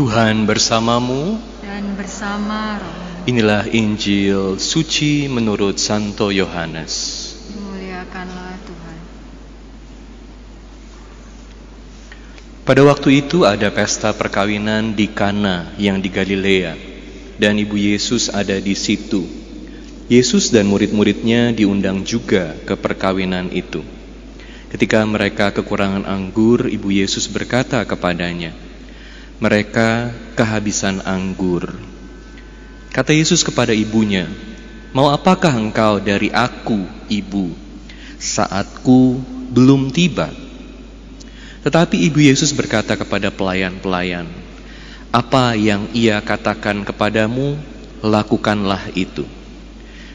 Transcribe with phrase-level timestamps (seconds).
[0.00, 1.36] Tuhan bersamamu.
[1.60, 7.28] dan bersama roh Inilah Injil suci menurut Santo Yohanes.
[7.52, 8.98] dimuliakanlah Tuhan.
[12.64, 16.80] Pada waktu itu ada pesta perkawinan di Kana yang di Galilea
[17.36, 19.28] dan ibu Yesus ada di situ.
[20.08, 23.84] Yesus dan murid-muridnya diundang juga ke perkawinan itu.
[24.72, 28.69] Ketika mereka kekurangan anggur, ibu Yesus berkata kepadanya,
[29.40, 31.72] "Mereka kehabisan anggur."
[32.92, 34.28] Kata Yesus kepada ibunya,
[34.92, 37.54] "Mau apakah engkau dari aku, ibu?
[38.20, 39.16] Saatku
[39.50, 40.28] belum tiba."
[41.60, 44.28] Tetapi ibu Yesus berkata kepada pelayan-pelayan,
[45.12, 47.56] "Apa yang ia katakan kepadamu,
[48.04, 49.24] lakukanlah itu."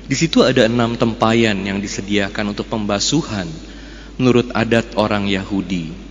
[0.05, 3.49] Di situ ada enam tempayan yang disediakan untuk pembasuhan
[4.21, 6.05] menurut adat orang Yahudi.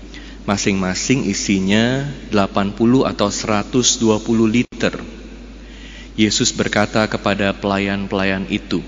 [0.44, 2.76] Masing-masing isinya 80
[3.08, 4.92] atau 120 liter.
[6.20, 8.84] Yesus berkata kepada pelayan-pelayan itu,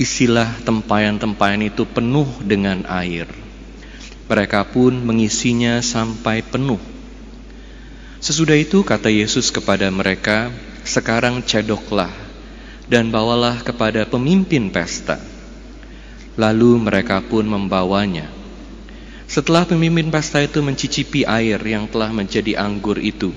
[0.00, 3.28] "Isilah tempayan-tempayan itu penuh dengan air."
[4.24, 6.80] Mereka pun mengisinya sampai penuh.
[8.24, 10.48] Sesudah itu kata Yesus kepada mereka,
[10.88, 12.16] "Sekarang cedoklah
[12.88, 15.20] dan bawalah kepada pemimpin pesta."
[16.40, 18.39] Lalu mereka pun membawanya.
[19.30, 23.30] Setelah pemimpin pesta itu mencicipi air yang telah menjadi anggur itu,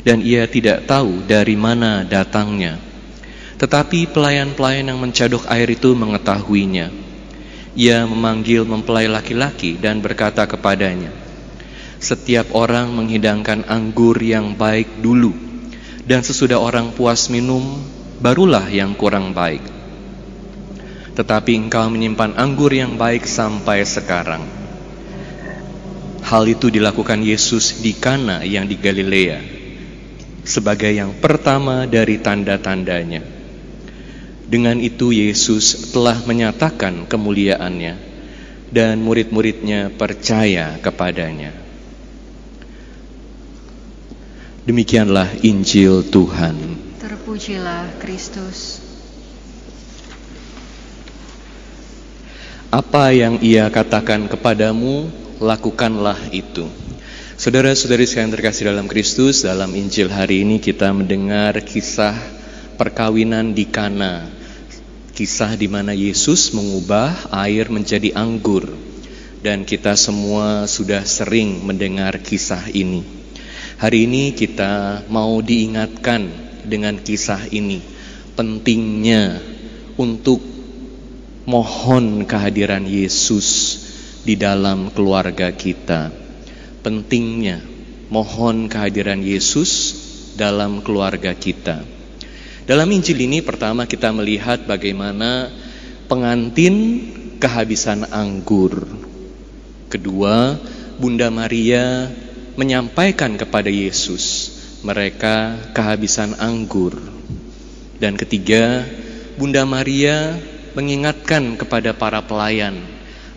[0.00, 2.80] dan ia tidak tahu dari mana datangnya.
[3.60, 6.88] Tetapi pelayan-pelayan yang mencadok air itu mengetahuinya.
[7.76, 11.12] Ia memanggil mempelai laki-laki dan berkata kepadanya,
[12.00, 15.36] "Setiap orang menghidangkan anggur yang baik dulu,
[16.08, 17.76] dan sesudah orang puas minum,
[18.24, 19.60] barulah yang kurang baik.
[21.12, 24.59] Tetapi engkau menyimpan anggur yang baik sampai sekarang."
[26.26, 29.60] Hal itu dilakukan Yesus di Kana yang di Galilea
[30.44, 33.22] sebagai yang pertama dari tanda-tandanya.
[34.50, 37.94] Dengan itu Yesus telah menyatakan kemuliaannya
[38.74, 41.54] dan murid-muridnya percaya kepadanya.
[44.66, 46.78] Demikianlah Injil Tuhan.
[46.98, 48.82] Terpujilah Kristus.
[52.70, 55.10] Apa yang ia katakan kepadamu,
[55.40, 56.68] lakukanlah itu.
[57.40, 62.12] Saudara-saudari sekalian terkasih dalam Kristus, dalam Injil hari ini kita mendengar kisah
[62.76, 64.28] perkawinan di Kana.
[65.16, 68.68] Kisah di mana Yesus mengubah air menjadi anggur.
[69.40, 73.00] Dan kita semua sudah sering mendengar kisah ini.
[73.80, 76.28] Hari ini kita mau diingatkan
[76.68, 77.80] dengan kisah ini.
[78.36, 79.40] Pentingnya
[79.96, 80.44] untuk
[81.48, 83.79] mohon kehadiran Yesus
[84.30, 86.14] di dalam keluarga kita.
[86.86, 87.58] Pentingnya
[88.14, 89.70] mohon kehadiran Yesus
[90.38, 91.82] dalam keluarga kita.
[92.62, 95.50] Dalam Injil ini pertama kita melihat bagaimana
[96.06, 97.02] pengantin
[97.42, 98.86] kehabisan anggur.
[99.90, 100.54] Kedua,
[101.02, 102.06] Bunda Maria
[102.54, 104.54] menyampaikan kepada Yesus
[104.86, 106.94] mereka kehabisan anggur.
[107.98, 108.86] Dan ketiga,
[109.34, 110.38] Bunda Maria
[110.78, 112.78] mengingatkan kepada para pelayan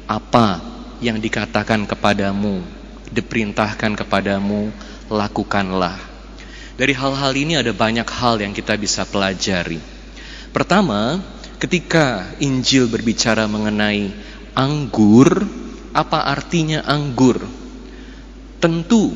[0.05, 0.72] apa
[1.03, 2.63] yang dikatakan kepadamu,
[3.11, 4.71] diperintahkan kepadamu,
[5.11, 5.99] lakukanlah.
[6.79, 9.77] Dari hal-hal ini ada banyak hal yang kita bisa pelajari.
[10.55, 11.19] Pertama,
[11.59, 14.09] ketika Injil berbicara mengenai
[14.55, 15.43] anggur,
[15.91, 17.43] apa artinya anggur?
[18.63, 19.11] Tentu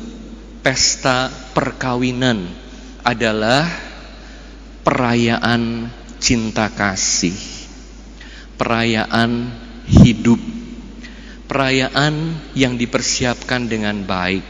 [0.60, 2.46] pesta perkawinan
[3.00, 3.64] adalah
[4.84, 5.88] perayaan
[6.20, 7.34] cinta kasih,
[8.60, 9.48] perayaan
[9.88, 10.38] hidup,
[11.48, 14.44] perayaan yang dipersiapkan dengan baik.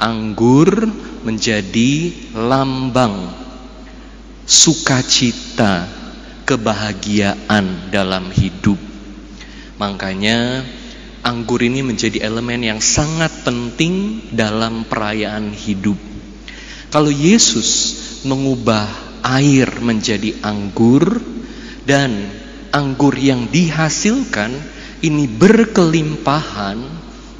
[0.00, 0.88] Anggur
[1.26, 3.28] menjadi lambang
[4.48, 5.84] sukacita,
[6.48, 8.80] kebahagiaan dalam hidup.
[9.76, 10.64] Makanya
[11.20, 16.00] anggur ini menjadi elemen yang sangat penting dalam perayaan hidup.
[16.88, 18.88] Kalau Yesus mengubah
[19.22, 21.20] air menjadi anggur
[21.84, 22.10] dan
[22.72, 26.78] anggur yang dihasilkan ini berkelimpahan,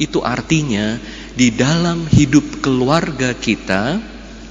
[0.01, 0.97] itu artinya
[1.37, 4.01] di dalam hidup keluarga kita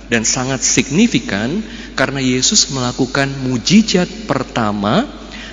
[0.09, 1.61] dan sangat signifikan
[1.93, 5.05] karena Yesus melakukan mujizat pertama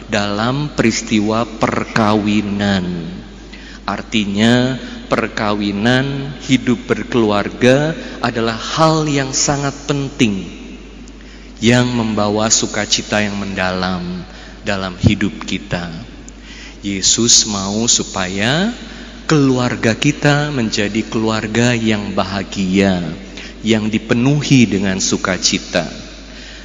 [0.08, 2.84] dalam peristiwa perkawinan.
[3.86, 4.76] Artinya
[5.06, 10.44] perkawinan, hidup berkeluarga adalah hal yang sangat penting
[11.62, 14.26] yang membawa sukacita yang mendalam
[14.66, 16.15] dalam hidup kita.
[16.86, 18.70] Yesus mau supaya
[19.26, 23.02] keluarga kita menjadi keluarga yang bahagia,
[23.66, 25.90] yang dipenuhi dengan sukacita.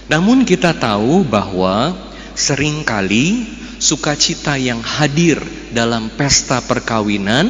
[0.05, 1.97] Namun kita tahu bahwa
[2.37, 3.49] sering kali
[3.81, 5.41] sukacita yang hadir
[5.73, 7.49] dalam pesta perkawinan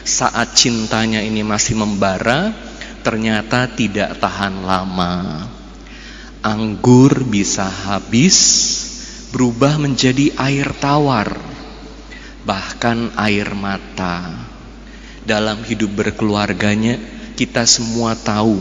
[0.00, 2.56] saat cintanya ini masih membara
[3.04, 5.44] ternyata tidak tahan lama.
[6.40, 8.36] Anggur bisa habis
[9.28, 11.36] berubah menjadi air tawar,
[12.48, 14.32] bahkan air mata.
[15.28, 16.96] Dalam hidup berkeluarganya,
[17.36, 18.56] kita semua tahu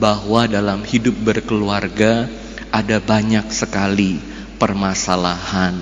[0.00, 2.24] bahwa dalam hidup berkeluarga
[2.72, 4.16] ada banyak sekali
[4.56, 5.76] permasalahan.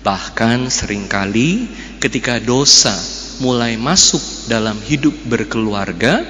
[0.00, 1.68] Bahkan sering kali
[2.00, 2.96] ketika dosa
[3.44, 6.24] mulai masuk dalam hidup berkeluarga,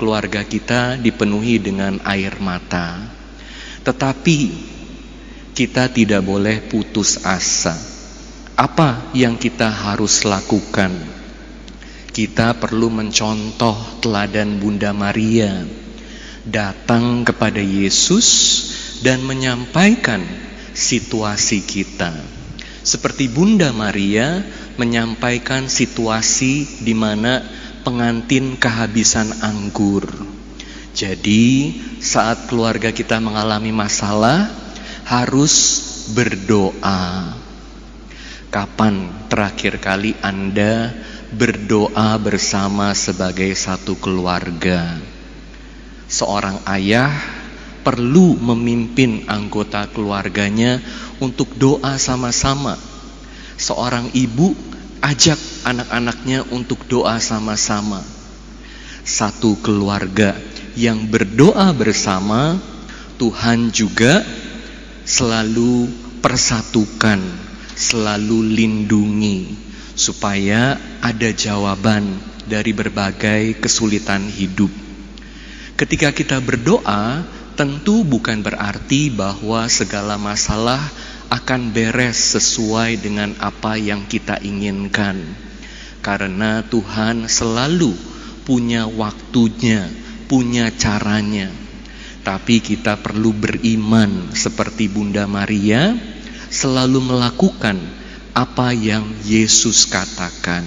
[0.00, 3.04] keluarga kita dipenuhi dengan air mata.
[3.84, 4.40] Tetapi
[5.52, 7.87] kita tidak boleh putus asa.
[8.58, 10.90] Apa yang kita harus lakukan?
[12.10, 15.62] Kita perlu mencontoh teladan Bunda Maria,
[16.42, 18.26] datang kepada Yesus
[19.06, 20.26] dan menyampaikan
[20.74, 22.10] situasi kita.
[22.82, 24.42] Seperti Bunda Maria
[24.74, 27.46] menyampaikan situasi di mana
[27.86, 30.10] pengantin kehabisan anggur.
[30.98, 34.50] Jadi, saat keluarga kita mengalami masalah,
[35.06, 35.54] harus
[36.10, 37.46] berdoa.
[38.48, 40.96] Kapan terakhir kali Anda
[41.36, 44.96] berdoa bersama sebagai satu keluarga?
[46.08, 47.12] Seorang ayah
[47.84, 50.80] perlu memimpin anggota keluarganya
[51.20, 52.80] untuk doa sama-sama.
[53.60, 54.56] Seorang ibu
[55.04, 55.36] ajak
[55.68, 58.00] anak-anaknya untuk doa sama-sama.
[59.04, 60.32] Satu keluarga
[60.72, 62.56] yang berdoa bersama,
[63.20, 64.24] Tuhan juga
[65.04, 65.88] selalu
[66.24, 67.47] persatukan,
[67.78, 69.54] selalu lindungi,
[69.94, 72.18] supaya ada jawaban
[72.50, 74.74] dari berbagai kesulitan hidup.
[75.78, 77.22] Ketika kita berdoa,
[77.54, 80.82] tentu bukan berarti bahwa segala masalah
[81.30, 85.22] akan beres sesuai dengan apa yang kita inginkan,
[86.02, 87.94] karena Tuhan selalu
[88.42, 89.86] punya waktunya,
[90.26, 91.68] punya caranya
[92.28, 95.96] tapi kita perlu beriman seperti Bunda Maria,
[96.58, 97.78] selalu melakukan
[98.34, 100.66] apa yang Yesus katakan.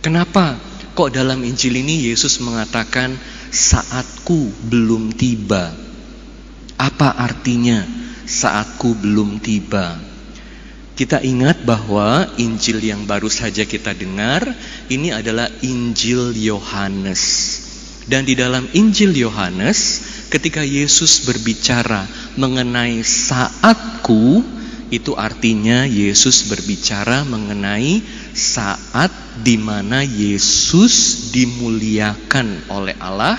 [0.00, 0.56] Kenapa
[0.96, 3.12] kok dalam Injil ini Yesus mengatakan
[3.52, 5.76] saatku belum tiba?
[6.80, 7.84] Apa artinya
[8.24, 10.00] saatku belum tiba?
[10.94, 14.48] Kita ingat bahwa Injil yang baru saja kita dengar
[14.88, 17.22] ini adalah Injil Yohanes.
[18.04, 19.80] Dan di dalam Injil Yohanes
[20.34, 24.42] ketika Yesus berbicara mengenai saatku,
[24.90, 28.02] itu artinya Yesus berbicara mengenai
[28.34, 29.14] saat
[29.46, 33.38] di mana Yesus dimuliakan oleh Allah.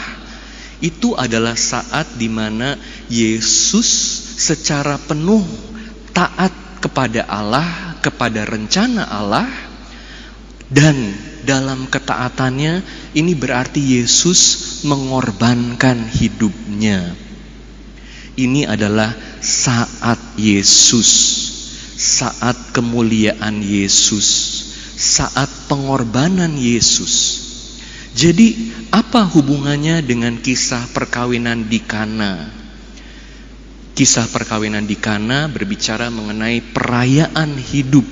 [0.79, 2.79] Itu adalah saat di mana
[3.11, 3.87] Yesus
[4.39, 5.43] secara penuh
[6.15, 9.51] taat kepada Allah, kepada rencana Allah,
[10.71, 10.95] dan
[11.45, 12.81] dalam ketaatannya
[13.13, 17.13] ini berarti Yesus mengorbankan hidupnya.
[18.35, 21.09] Ini adalah saat Yesus,
[21.95, 24.27] saat kemuliaan Yesus,
[24.99, 27.45] saat pengorbanan Yesus.
[28.15, 32.47] Jadi, apa hubungannya dengan kisah perkawinan di Kana?
[33.95, 38.07] Kisah perkawinan di Kana berbicara mengenai perayaan hidup.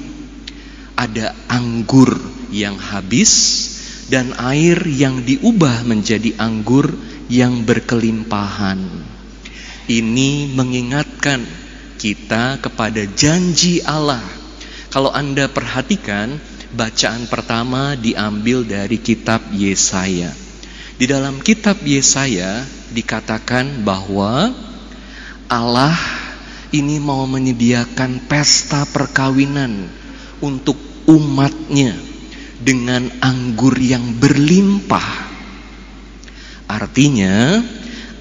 [1.03, 2.15] Ada anggur
[2.47, 3.31] yang habis
[4.07, 6.95] dan air yang diubah menjadi anggur
[7.27, 8.79] yang berkelimpahan.
[9.83, 11.43] Ini mengingatkan
[11.99, 14.23] kita kepada janji Allah.
[14.87, 16.39] Kalau Anda perhatikan,
[16.71, 20.31] bacaan pertama diambil dari kitab Yesaya.
[20.95, 22.63] Di dalam kitab Yesaya
[22.95, 24.55] dikatakan bahwa
[25.51, 25.99] Allah
[26.71, 29.89] ini mau menyediakan pesta perkawinan
[30.39, 31.95] untuk umatnya
[32.63, 35.31] dengan anggur yang berlimpah.
[36.71, 37.59] Artinya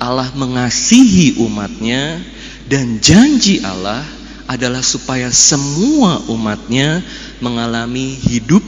[0.02, 2.18] Allah mengasihi umatnya
[2.66, 4.02] dan janji Allah
[4.50, 7.00] adalah supaya semua umatnya
[7.38, 8.60] mengalami hidup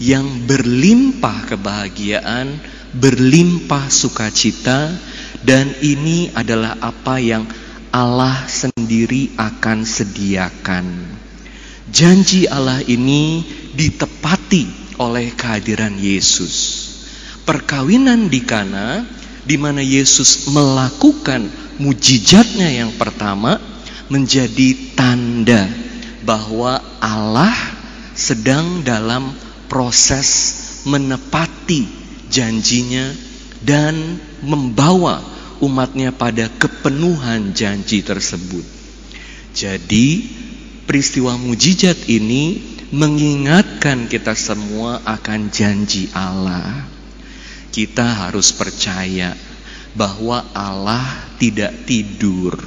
[0.00, 2.56] yang berlimpah kebahagiaan,
[2.96, 4.88] berlimpah sukacita
[5.44, 7.44] dan ini adalah apa yang
[7.92, 10.86] Allah sendiri akan sediakan.
[11.90, 13.42] Janji Allah ini
[13.74, 16.86] ditepati oleh kehadiran Yesus.
[17.42, 19.02] Perkawinan di Kana
[19.42, 21.50] di mana Yesus melakukan
[21.82, 23.58] mujizatnya yang pertama
[24.06, 25.66] menjadi tanda
[26.22, 27.54] bahwa Allah
[28.14, 29.34] sedang dalam
[29.66, 30.28] proses
[30.86, 31.88] menepati
[32.30, 33.10] janjinya
[33.66, 35.20] dan membawa
[35.60, 38.64] umatnya pada kepenuhan janji tersebut.
[39.50, 40.06] Jadi
[40.84, 42.58] peristiwa mujizat ini
[42.90, 46.86] mengingatkan kita semua akan janji Allah.
[47.70, 49.38] Kita harus percaya
[49.94, 51.06] bahwa Allah
[51.38, 52.58] tidak tidur.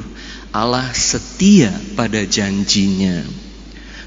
[0.54, 3.26] Allah setia pada janjinya.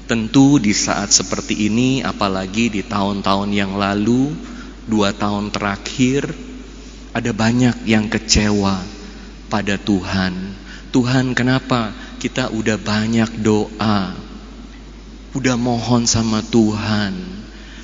[0.07, 4.31] Tentu di saat seperti ini, apalagi di tahun-tahun yang lalu,
[4.87, 6.31] dua tahun terakhir,
[7.11, 8.79] ada banyak yang kecewa
[9.51, 10.33] pada Tuhan.
[10.95, 14.13] Tuhan, kenapa kita udah banyak doa,
[15.37, 17.13] udah mohon sama Tuhan,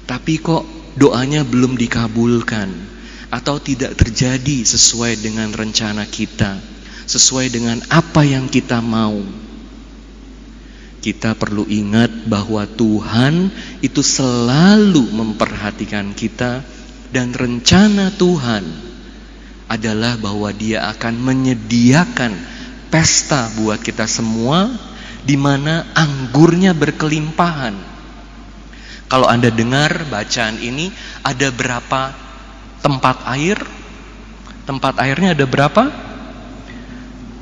[0.09, 0.65] tapi kok
[0.97, 2.93] doanya belum dikabulkan?
[3.33, 6.61] Atau tidak terjadi sesuai dengan rencana kita,
[7.09, 9.17] sesuai dengan apa yang kita mau?
[11.03, 13.51] kita perlu ingat bahwa Tuhan
[13.83, 16.63] itu selalu memperhatikan kita
[17.11, 18.63] dan rencana Tuhan
[19.67, 22.31] adalah bahwa Dia akan menyediakan
[22.93, 24.69] pesta buat kita semua
[25.25, 27.73] di mana anggurnya berkelimpahan.
[29.09, 30.93] Kalau Anda dengar bacaan ini
[31.25, 32.13] ada berapa
[32.85, 33.57] tempat air?
[34.69, 35.89] Tempat airnya ada berapa?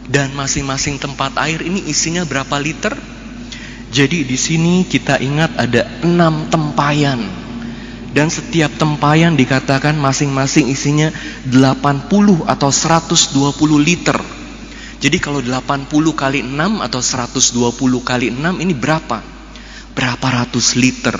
[0.08, 2.96] Dan masing-masing tempat air ini isinya berapa liter?
[3.91, 7.27] Jadi di sini kita ingat ada enam tempayan
[8.15, 11.12] dan setiap tempayan dikatakan masing-masing isinya
[11.48, 13.36] 80 atau 120
[13.84, 14.40] liter.
[15.01, 19.17] Jadi kalau 80 kali 6 atau 120 kali 6 ini berapa?
[19.98, 21.17] Berapa ratus liter?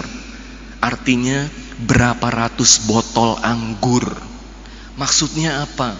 [0.77, 1.50] Artinya
[1.81, 4.05] berapa ratus botol anggur.
[5.01, 5.97] Maksudnya apa?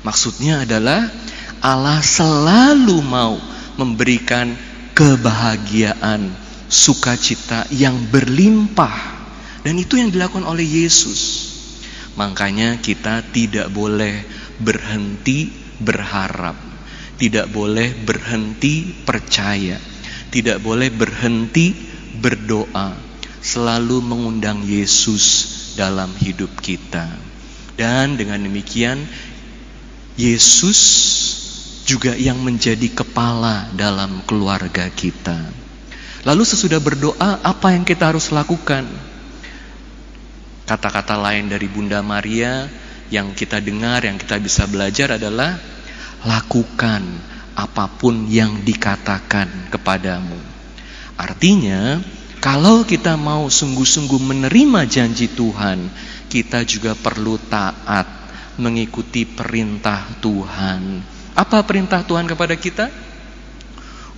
[0.00, 1.12] Maksudnya adalah
[1.60, 3.36] Allah selalu mau
[3.76, 4.56] memberikan
[4.96, 6.32] kebahagiaan,
[6.72, 9.20] sukacita yang berlimpah.
[9.60, 11.52] Dan itu yang dilakukan oleh Yesus.
[12.16, 14.24] Makanya kita tidak boleh
[14.56, 15.52] berhenti
[15.84, 16.69] berharap.
[17.20, 19.76] Tidak boleh berhenti percaya.
[20.32, 21.76] Tidak boleh berhenti
[22.16, 22.96] berdoa.
[23.44, 25.24] Selalu mengundang Yesus
[25.76, 27.12] dalam hidup kita.
[27.76, 29.04] Dan dengan demikian
[30.16, 30.80] Yesus
[31.84, 35.36] juga yang menjadi kepala dalam keluarga kita.
[36.24, 38.84] Lalu sesudah berdoa, apa yang kita harus lakukan?
[40.68, 42.68] Kata-kata lain dari Bunda Maria
[43.08, 45.56] yang kita dengar, yang kita bisa belajar adalah
[46.24, 47.02] lakukan
[47.56, 50.38] apa pun yang dikatakan kepadamu.
[51.20, 52.00] Artinya,
[52.40, 55.92] kalau kita mau sungguh-sungguh menerima janji Tuhan,
[56.32, 58.08] kita juga perlu taat
[58.56, 61.04] mengikuti perintah Tuhan
[61.40, 62.90] apa perintah Tuhan kepada kita?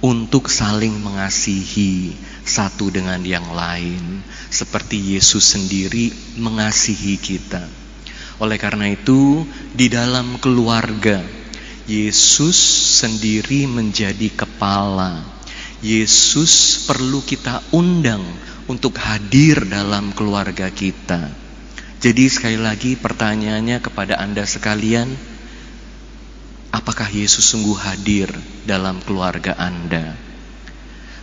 [0.03, 2.11] Untuk saling mengasihi
[2.43, 7.63] satu dengan yang lain, seperti Yesus sendiri mengasihi kita.
[8.43, 11.23] Oleh karena itu, di dalam keluarga,
[11.93, 12.57] Yesus
[13.05, 15.21] sendiri menjadi kepala.
[15.85, 18.25] Yesus perlu kita undang
[18.65, 21.29] untuk hadir dalam keluarga kita.
[22.01, 25.33] Jadi, sekali lagi, pertanyaannya kepada Anda sekalian
[26.73, 28.33] Apakah Yesus sungguh hadir
[28.65, 30.17] dalam keluarga Anda?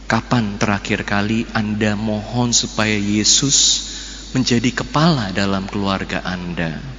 [0.06, 3.58] Kapan terakhir kali Anda mohon supaya Yesus
[4.38, 6.99] menjadi kepala dalam keluarga Anda?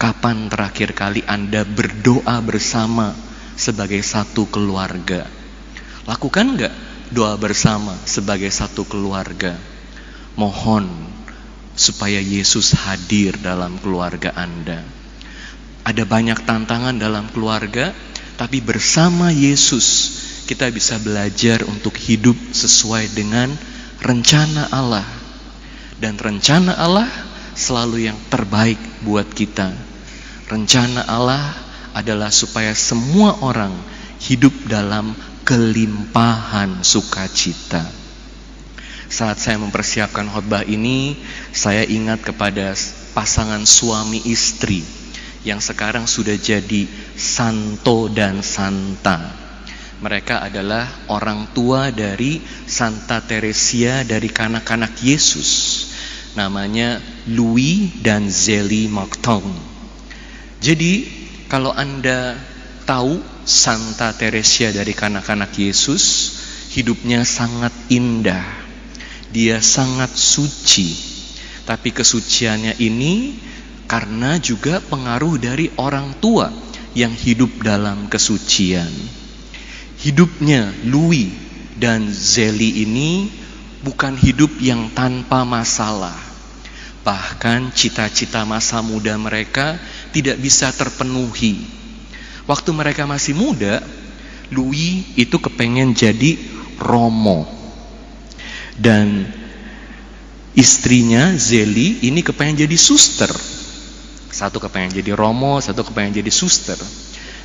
[0.00, 3.12] Kapan terakhir kali Anda berdoa bersama
[3.52, 5.28] sebagai satu keluarga?
[6.08, 6.74] Lakukan nggak
[7.12, 9.60] doa bersama sebagai satu keluarga?
[10.40, 10.88] Mohon
[11.76, 14.80] supaya Yesus hadir dalam keluarga Anda.
[15.84, 17.92] Ada banyak tantangan dalam keluarga,
[18.40, 20.16] tapi bersama Yesus
[20.48, 23.52] kita bisa belajar untuk hidup sesuai dengan
[24.00, 25.04] rencana Allah.
[26.00, 27.12] Dan rencana Allah
[27.52, 29.89] selalu yang terbaik buat kita.
[30.50, 31.54] Rencana Allah
[31.94, 33.70] adalah supaya semua orang
[34.18, 35.14] hidup dalam
[35.46, 37.86] kelimpahan sukacita.
[39.06, 41.14] Saat saya mempersiapkan khotbah ini,
[41.54, 42.74] saya ingat kepada
[43.14, 44.82] pasangan suami istri
[45.46, 49.30] yang sekarang sudah jadi santo dan santa.
[50.02, 55.50] Mereka adalah orang tua dari Santa Teresia dari kanak-kanak Yesus.
[56.34, 56.98] Namanya
[57.30, 59.69] Louis dan Zeli Moncton.
[60.60, 61.08] Jadi
[61.48, 62.36] kalau Anda
[62.84, 66.04] tahu Santa Teresia dari kanak-kanak Yesus,
[66.76, 68.44] hidupnya sangat indah.
[69.32, 70.92] Dia sangat suci.
[71.64, 73.40] Tapi kesuciannya ini
[73.88, 76.52] karena juga pengaruh dari orang tua
[76.94, 78.90] yang hidup dalam kesucian.
[80.00, 81.30] Hidupnya Louis
[81.80, 83.30] dan Zeli ini
[83.80, 86.16] bukan hidup yang tanpa masalah.
[87.00, 91.58] Bahkan cita-cita masa muda mereka tidak bisa terpenuhi.
[92.46, 93.82] Waktu mereka masih muda,
[94.50, 96.34] Louis itu kepengen jadi
[96.82, 97.46] Romo.
[98.74, 99.28] Dan
[100.56, 103.30] istrinya Zeli ini kepengen jadi suster.
[104.30, 106.78] Satu kepengen jadi Romo, satu kepengen jadi suster.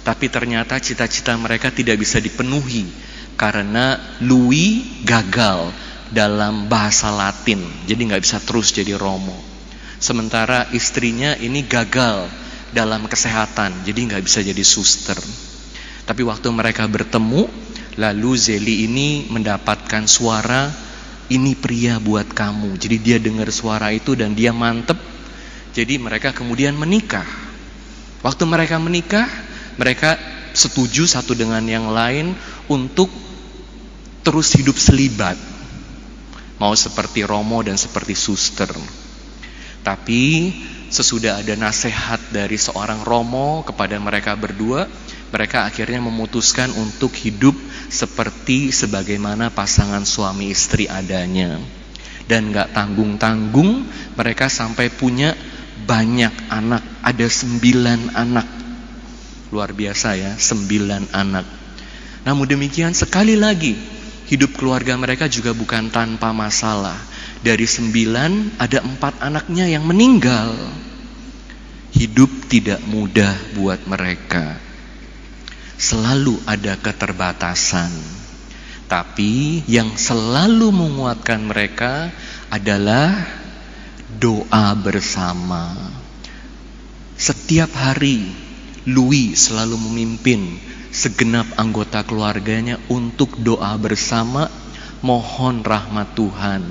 [0.05, 2.85] Tapi ternyata cita-cita mereka tidak bisa dipenuhi
[3.35, 5.73] karena Louis gagal
[6.13, 9.35] dalam bahasa Latin, jadi nggak bisa terus jadi Romo.
[9.97, 12.29] Sementara istrinya ini gagal
[12.73, 15.17] dalam kesehatan, jadi nggak bisa jadi suster.
[16.05, 17.49] Tapi waktu mereka bertemu,
[17.97, 20.69] lalu Zeli ini mendapatkan suara,
[21.29, 22.77] ini pria buat kamu.
[22.77, 24.97] Jadi dia dengar suara itu dan dia mantep.
[25.73, 27.25] Jadi mereka kemudian menikah.
[28.21, 29.27] Waktu mereka menikah,
[29.77, 30.17] mereka
[30.55, 32.37] setuju satu dengan yang lain
[32.71, 33.09] untuk
[34.21, 35.37] terus hidup selibat.
[36.61, 38.71] Mau seperti Romo dan seperti suster.
[39.83, 40.53] Tapi
[40.95, 44.87] sesudah ada nasihat dari seorang Romo kepada mereka berdua,
[45.35, 47.51] mereka akhirnya memutuskan untuk hidup
[47.91, 51.59] seperti sebagaimana pasangan suami istri adanya.
[52.23, 53.83] Dan gak tanggung-tanggung
[54.15, 55.35] mereka sampai punya
[55.83, 58.47] banyak anak, ada sembilan anak.
[59.51, 61.45] Luar biasa ya, sembilan anak.
[62.23, 63.75] Namun demikian sekali lagi,
[64.31, 66.97] hidup keluarga mereka juga bukan tanpa masalah.
[67.43, 70.84] Dari sembilan ada empat anaknya yang meninggal.
[71.95, 74.59] Hidup tidak mudah buat mereka.
[75.79, 77.87] Selalu ada keterbatasan.
[78.91, 82.11] Tapi yang selalu menguatkan mereka
[82.51, 83.15] adalah
[84.11, 85.71] doa bersama.
[87.15, 88.27] Setiap hari
[88.83, 90.59] Louis selalu memimpin
[90.91, 94.51] segenap anggota keluarganya untuk doa bersama
[94.99, 96.61] mohon rahmat Tuhan,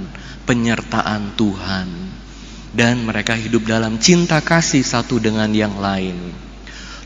[0.44, 2.13] penyertaan Tuhan.
[2.74, 6.34] Dan mereka hidup dalam cinta kasih satu dengan yang lain.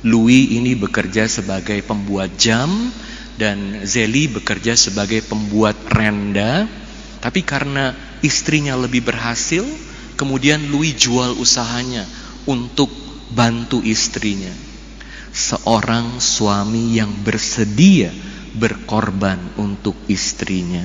[0.01, 2.89] Louis ini bekerja sebagai pembuat jam
[3.37, 6.65] dan Zeli bekerja sebagai pembuat renda.
[7.21, 7.93] Tapi karena
[8.25, 9.67] istrinya lebih berhasil,
[10.17, 12.09] kemudian Louis jual usahanya
[12.49, 12.89] untuk
[13.29, 14.51] bantu istrinya.
[15.35, 18.11] Seorang suami yang bersedia
[18.57, 20.83] berkorban untuk istrinya.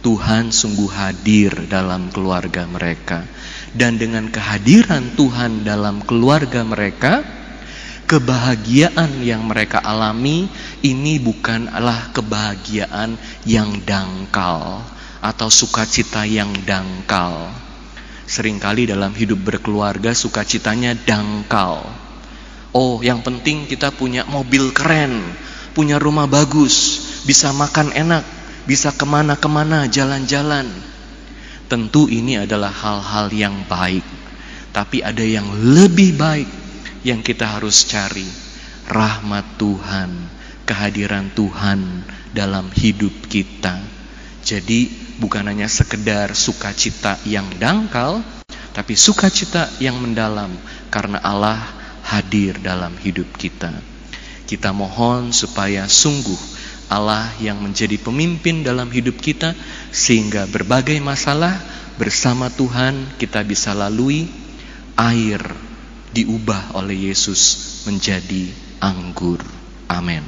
[0.00, 3.28] Tuhan sungguh hadir dalam keluarga mereka,
[3.74, 7.22] dan dengan kehadiran Tuhan dalam keluarga mereka,
[8.10, 10.50] kebahagiaan yang mereka alami
[10.82, 13.14] ini bukanlah kebahagiaan
[13.46, 14.82] yang dangkal
[15.22, 17.54] atau sukacita yang dangkal.
[18.26, 21.86] Seringkali dalam hidup berkeluarga sukacitanya dangkal.
[22.70, 25.22] Oh, yang penting kita punya mobil keren,
[25.74, 28.22] punya rumah bagus, bisa makan enak,
[28.66, 30.89] bisa ke mana-kemana jalan-jalan.
[31.70, 34.02] Tentu ini adalah hal-hal yang baik,
[34.74, 36.50] tapi ada yang lebih baik
[37.06, 38.26] yang kita harus cari.
[38.90, 40.10] Rahmat Tuhan,
[40.66, 42.02] kehadiran Tuhan
[42.34, 43.78] dalam hidup kita.
[44.42, 44.90] Jadi
[45.22, 48.18] bukan hanya sekedar sukacita yang dangkal,
[48.74, 50.50] tapi sukacita yang mendalam
[50.90, 51.70] karena Allah
[52.02, 53.70] hadir dalam hidup kita.
[54.42, 56.59] Kita mohon supaya sungguh
[56.90, 59.54] Allah yang menjadi pemimpin dalam hidup kita
[59.94, 61.54] sehingga berbagai masalah
[61.94, 64.26] bersama Tuhan kita bisa lalui
[64.98, 65.38] air
[66.10, 68.50] diubah oleh Yesus menjadi
[68.82, 69.38] anggur.
[69.86, 70.26] Amin.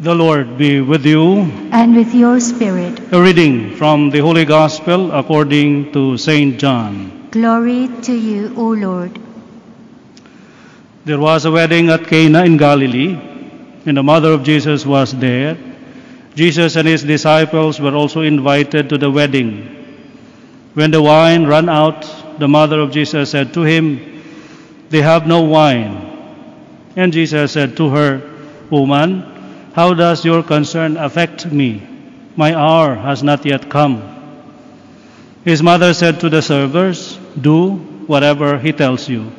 [0.00, 1.44] The Lord be with you.
[1.76, 2.96] and with your spirit.
[3.12, 6.56] A reading from the Holy Gospel according to St.
[6.56, 7.28] John.
[7.36, 9.29] Glory to you, O Lord.
[11.04, 13.16] There was a wedding at Cana in Galilee,
[13.86, 15.56] and the mother of Jesus was there.
[16.34, 19.64] Jesus and his disciples were also invited to the wedding.
[20.74, 24.22] When the wine ran out, the mother of Jesus said to him,
[24.90, 26.06] They have no wine.
[26.96, 28.20] And Jesus said to her,
[28.70, 29.22] Woman,
[29.72, 31.82] how does your concern affect me?
[32.36, 34.04] My hour has not yet come.
[35.44, 39.32] His mother said to the servers, Do whatever he tells you.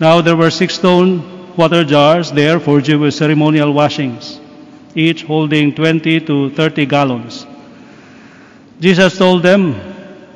[0.00, 4.40] Now there were six stone water jars there for Jewish ceremonial washings,
[4.94, 7.46] each holding 20 to 30 gallons.
[8.80, 9.74] Jesus told them,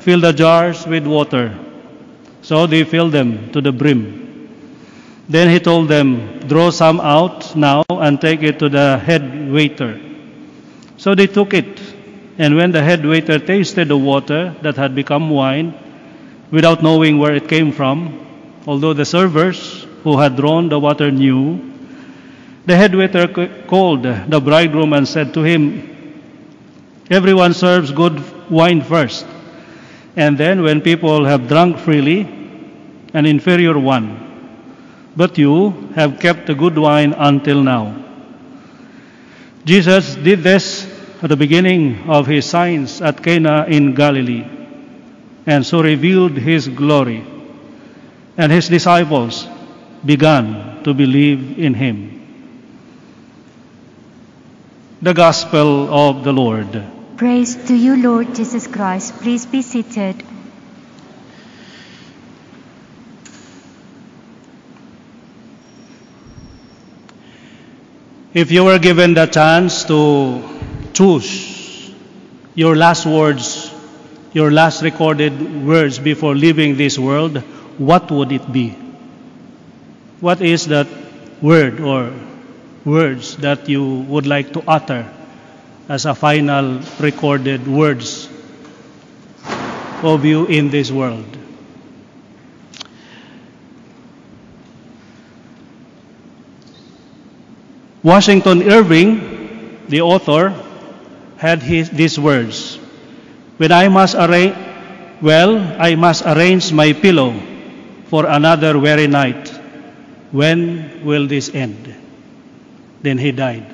[0.01, 1.59] Fill the jars with water.
[2.43, 4.51] So they filled them to the brim.
[5.31, 9.99] Then he told them, Draw some out now and take it to the head waiter.
[10.99, 11.81] So they took it.
[12.37, 15.73] And when the head waiter tasted the water that had become wine,
[16.51, 18.21] without knowing where it came from,
[18.67, 21.73] although the servers who had drawn the water knew,
[22.67, 23.29] the head waiter
[23.67, 25.91] called the bridegroom and said to him,
[27.11, 29.27] Everyone serves good wine first,
[30.17, 32.21] And then, when people have drunk freely,
[33.13, 34.21] an inferior one.
[35.17, 38.01] But you have kept the good wine until now.
[39.65, 40.87] Jesus did this
[41.23, 44.45] at the beginning of his signs at Cana in Galilee,
[45.47, 47.34] and so revealed his glory.
[48.37, 49.47] And his disciples
[50.05, 52.11] began to believe in him.
[55.01, 56.83] The Gospel of the Lord.
[57.17, 59.15] Praise to you, Lord Jesus Christ.
[59.19, 60.25] Please be seated.
[68.33, 70.43] If you were given the chance to
[70.93, 71.95] choose
[72.57, 73.73] your last words,
[74.33, 77.41] your last recorded words before leaving this world,
[77.79, 78.71] what would it be?
[80.21, 80.87] What is that
[81.43, 82.13] word or
[82.85, 85.09] words that you would like to utter
[85.89, 88.29] as a final recorded words
[90.03, 91.27] of you in this world?
[98.03, 100.53] Washington Irving, the author,
[101.39, 102.77] had his, these words
[103.57, 104.55] When I must arrange,
[105.23, 107.54] well, I must arrange my pillow
[108.09, 109.49] for another weary night.
[110.33, 111.95] When will this end?
[113.03, 113.67] Then he died.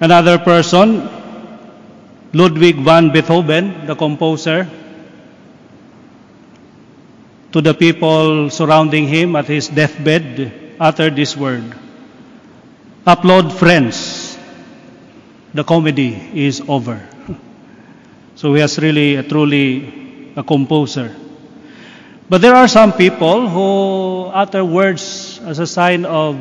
[0.00, 1.08] Another person,
[2.32, 4.68] Ludwig van Beethoven, the composer,
[7.52, 11.74] to the people surrounding him at his deathbed, uttered this word
[13.08, 14.36] Upload friends,
[15.54, 17.00] the comedy is over.
[18.34, 21.16] So he is really, a, truly a composer.
[22.28, 26.38] But there are some people who utter words as a sign of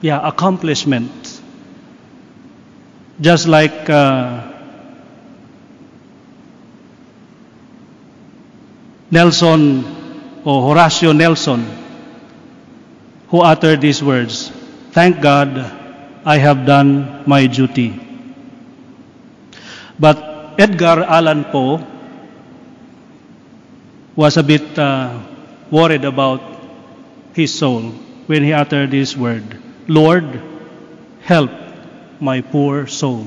[0.00, 1.10] yeah, accomplishment.
[3.20, 4.52] Just like uh,
[9.10, 11.66] Nelson or Horatio Nelson,
[13.28, 14.52] who uttered these words
[14.92, 15.58] Thank God
[16.24, 17.94] I have done my duty.
[19.98, 21.78] But Edgar Allan Poe
[24.18, 25.16] was a bit uh,
[25.70, 26.42] worried about
[27.34, 27.82] his soul
[28.26, 29.46] when he uttered this word
[29.86, 30.42] Lord,
[31.22, 31.52] help
[32.18, 33.24] my poor soul.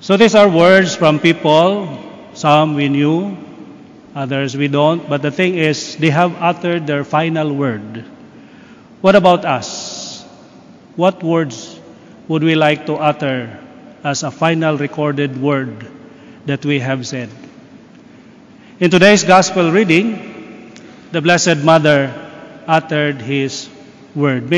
[0.00, 2.02] So these are words from people,
[2.34, 3.38] some we knew,
[4.12, 8.04] others we don't, but the thing is, they have uttered their final word.
[9.02, 10.24] What about us?
[10.96, 11.78] What words
[12.26, 13.56] would we like to utter
[14.02, 15.86] as a final recorded word
[16.46, 17.30] that we have said?
[18.78, 20.70] In today's gospel reading,
[21.10, 22.12] the Blessed Mother
[22.68, 23.70] uttered his
[24.14, 24.52] word.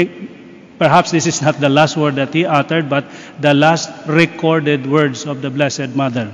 [0.76, 3.06] Perhaps this is not the last word that he uttered, but
[3.38, 6.32] the last recorded words of the Blessed Mother.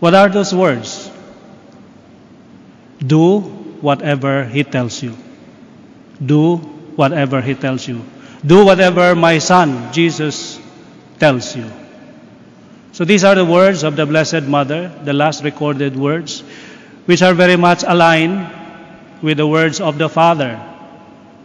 [0.00, 1.10] What are those words?
[3.04, 3.40] Do
[3.84, 5.16] whatever he tells you.
[6.24, 6.56] Do
[6.96, 8.00] whatever he tells you.
[8.40, 10.58] Do whatever my son, Jesus,
[11.18, 11.70] tells you.
[12.98, 16.40] So these are the words of the Blessed Mother, the last recorded words,
[17.06, 18.50] which are very much aligned
[19.22, 20.60] with the words of the Father,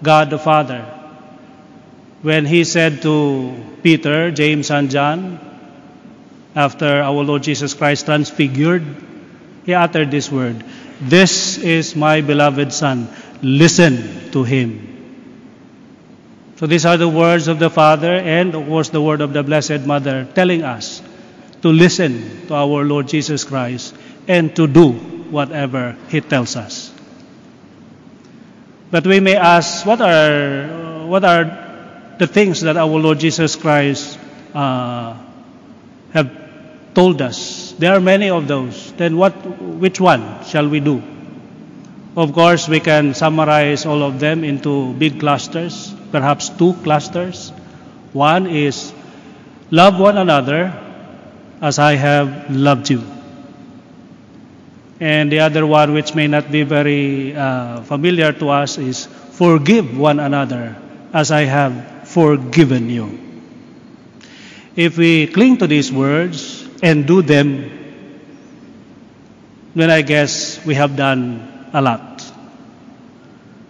[0.01, 0.81] God the Father.
[2.23, 5.37] When he said to Peter, James, and John,
[6.55, 8.81] after our Lord Jesus Christ transfigured,
[9.63, 10.65] he uttered this word
[11.01, 13.07] This is my beloved Son.
[13.43, 14.89] Listen to him.
[16.55, 19.43] So these are the words of the Father and of course the word of the
[19.43, 21.02] Blessed Mother telling us
[21.63, 23.95] to listen to our Lord Jesus Christ
[24.27, 24.91] and to do
[25.31, 26.91] whatever He tells us.
[28.91, 31.47] But we may ask, what are what are
[32.19, 34.19] the things that our Lord Jesus Christ
[34.53, 35.17] uh,
[36.11, 36.29] have
[36.93, 37.71] told us?
[37.79, 38.91] There are many of those.
[38.93, 39.31] Then what?
[39.57, 41.01] Which one shall we do?
[42.15, 47.49] Of course, we can summarize all of them into big clusters, perhaps two clusters.
[48.11, 48.93] One is
[49.71, 50.82] love one another
[51.63, 53.01] as I have loved you.
[54.99, 59.97] And the other one, which may not be very uh, familiar to us, is forgive
[59.97, 60.75] one another
[61.13, 63.17] as I have forgiven you.
[64.75, 67.71] If we cling to these words and do them,
[69.73, 72.29] then I guess we have done a lot.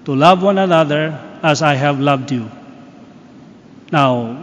[0.06, 2.50] To love one another as I have loved you.
[3.92, 4.43] Now,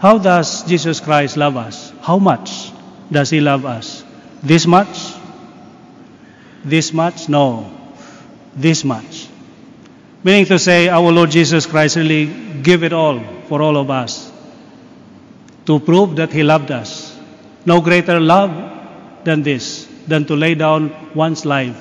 [0.00, 1.92] how does Jesus Christ love us?
[2.00, 2.72] How much
[3.12, 4.02] does He love us?
[4.42, 5.12] This much?
[6.64, 7.28] This much?
[7.28, 7.70] No.
[8.56, 9.28] This much.
[10.24, 12.26] Meaning to say, our Lord Jesus Christ really
[12.62, 14.32] give it all for all of us
[15.66, 17.16] to prove that He loved us.
[17.66, 21.76] No greater love than this, than to lay down one's life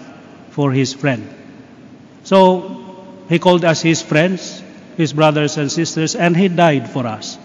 [0.52, 1.28] for his friend.
[2.24, 4.62] So he called us his friends,
[4.98, 7.38] his brothers and sisters, and he died for us.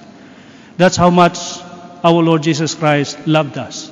[0.77, 1.39] That's how much
[2.03, 3.91] our Lord Jesus Christ loved us.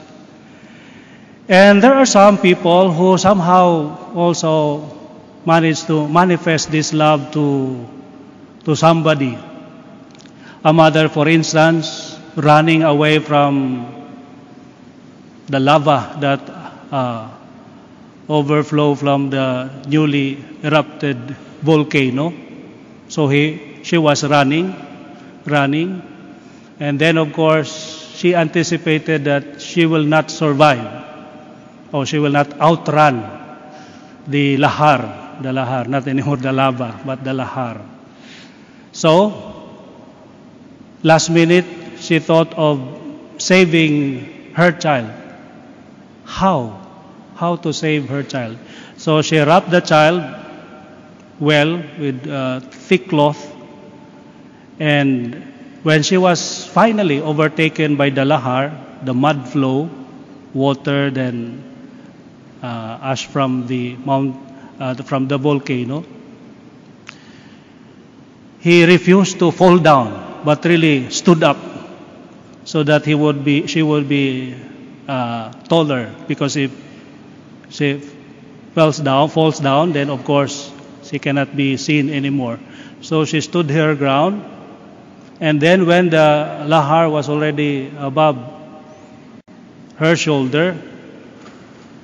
[1.49, 4.89] And there are some people who somehow also
[5.45, 7.87] manage to manifest this love to,
[8.65, 9.39] to somebody.
[10.65, 13.87] A mother, for instance, running away from
[15.47, 16.41] the lava that
[16.93, 17.29] uh,
[18.29, 21.19] overflow from the newly erupted
[21.63, 22.33] volcano.
[23.09, 24.75] So he, she was running,
[25.45, 26.12] running,
[26.83, 27.73] and then of course
[28.17, 31.05] she anticipated that she will not survive,
[31.93, 33.23] or she will not outrun
[34.27, 37.81] the lahar, the lahar, not anymore the lava, but the lahar.
[38.91, 39.15] So,
[41.05, 41.67] last minute
[42.01, 42.83] she thought of
[43.39, 45.13] saving her child.
[46.25, 46.81] How?
[47.37, 48.59] How to save her child?
[48.97, 50.21] So she wrapped the child
[51.39, 53.41] well with uh, thick cloth,
[54.81, 55.52] and
[55.83, 58.73] when she was finally overtaken by the lahar,
[59.05, 59.91] the mud flow,
[60.55, 61.63] water, then
[62.63, 64.37] uh, ash from the mount,
[64.79, 66.05] uh, from the volcano,
[68.61, 71.57] he refused to fall down, but really stood up,
[72.65, 74.55] so that he would be, she would be
[75.09, 76.15] uh, taller.
[76.29, 76.71] Because if
[77.71, 78.01] she
[78.73, 82.61] falls down, falls down, then of course she cannot be seen anymore.
[83.01, 84.45] So she stood her ground,
[85.43, 88.39] and then when the lahar was already above
[89.97, 90.79] her shoulder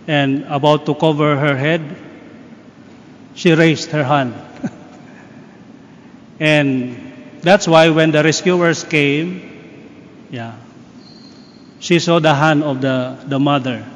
[0.08, 1.80] and about to cover her head,
[3.36, 4.34] she raised her hand.
[6.40, 10.56] and that's why when the rescuers came, yeah,
[11.78, 13.86] she saw the hand of the, the mother.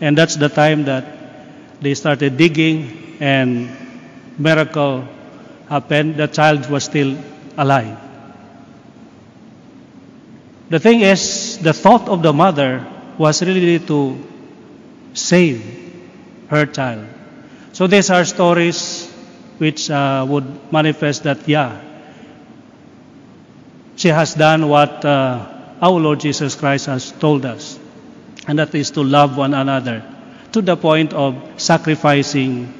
[0.00, 3.68] And that's the time that they started digging and
[4.38, 5.04] miracle
[5.68, 6.18] happened.
[6.18, 7.18] The child was still
[7.58, 8.01] alive.
[10.72, 12.80] The thing is, the thought of the mother
[13.18, 14.16] was really to
[15.12, 15.60] save
[16.48, 17.04] her child.
[17.74, 19.12] So these are stories
[19.58, 21.78] which uh, would manifest that, yeah,
[23.96, 25.44] she has done what uh,
[25.82, 27.78] our Lord Jesus Christ has told us,
[28.48, 30.02] and that is to love one another
[30.52, 32.72] to the point of sacrificing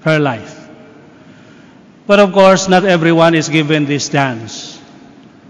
[0.00, 0.70] her life.
[2.06, 4.65] But of course, not everyone is given this chance,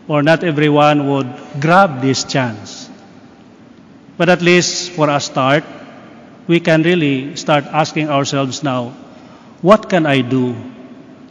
[0.08, 1.28] or not everyone would
[1.60, 2.88] grab this chance.
[4.16, 5.64] But at least for a start,
[6.46, 8.94] we can really start asking ourselves now
[9.62, 10.54] what can I do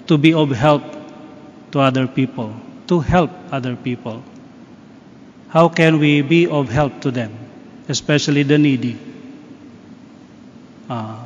[0.08, 0.84] to be of help
[1.72, 2.54] to other people,
[2.88, 4.24] to help other people?
[5.50, 7.32] How can we be of help to them,
[7.88, 8.98] especially the needy?
[10.90, 11.24] Uh,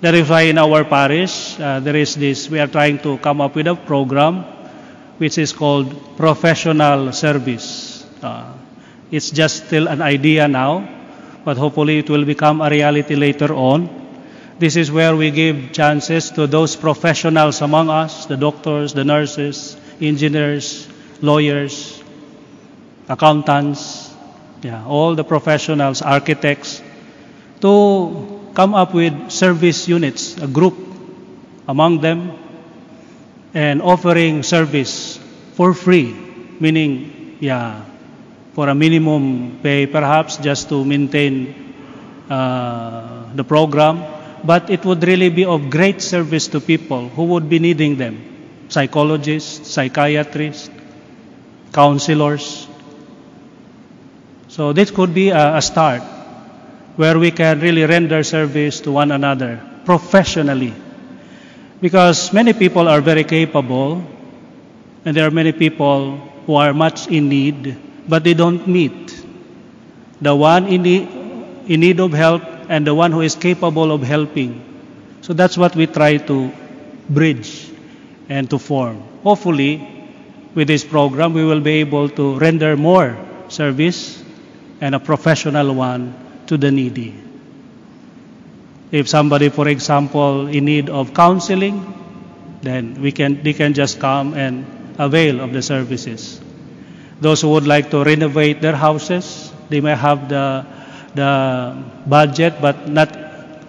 [0.00, 3.40] that is why in our parish, uh, there is this, we are trying to come
[3.40, 4.44] up with a program
[5.22, 8.04] which is called professional service.
[8.20, 8.52] Uh,
[9.12, 10.82] it's just still an idea now,
[11.44, 13.86] but hopefully it will become a reality later on.
[14.58, 19.76] This is where we give chances to those professionals among us, the doctors, the nurses,
[20.00, 20.88] engineers,
[21.20, 22.02] lawyers,
[23.08, 24.12] accountants,
[24.62, 26.82] yeah, all the professionals, architects,
[27.60, 30.74] to come up with service units, a group
[31.68, 32.32] among them,
[33.54, 35.11] and offering service
[35.52, 36.12] for free,
[36.60, 37.84] meaning, yeah,
[38.54, 41.74] for a minimum pay, perhaps just to maintain
[42.28, 44.04] uh, the program,
[44.44, 48.32] but it would really be of great service to people who would be needing them
[48.68, 50.70] psychologists, psychiatrists,
[51.72, 52.66] counselors.
[54.48, 56.02] So, this could be a, a start
[56.96, 60.74] where we can really render service to one another professionally.
[61.80, 64.04] Because many people are very capable,
[65.04, 67.76] and there are many people who are much in need,
[68.08, 69.24] but they don't meet
[70.20, 71.08] the one in need,
[71.66, 74.62] in need of help and the one who is capable of helping.
[75.20, 76.52] So that's what we try to
[77.08, 77.68] bridge
[78.28, 79.02] and to form.
[79.24, 79.82] Hopefully,
[80.54, 84.22] with this program, we will be able to render more service
[84.80, 86.14] and a professional one
[86.46, 87.14] to the needy.
[88.92, 91.98] If somebody, for example, in need of counseling,
[92.62, 96.40] then we can, they can just come and avail of the services.
[97.20, 100.66] Those who would like to renovate their houses, they may have the,
[101.14, 103.14] the budget but not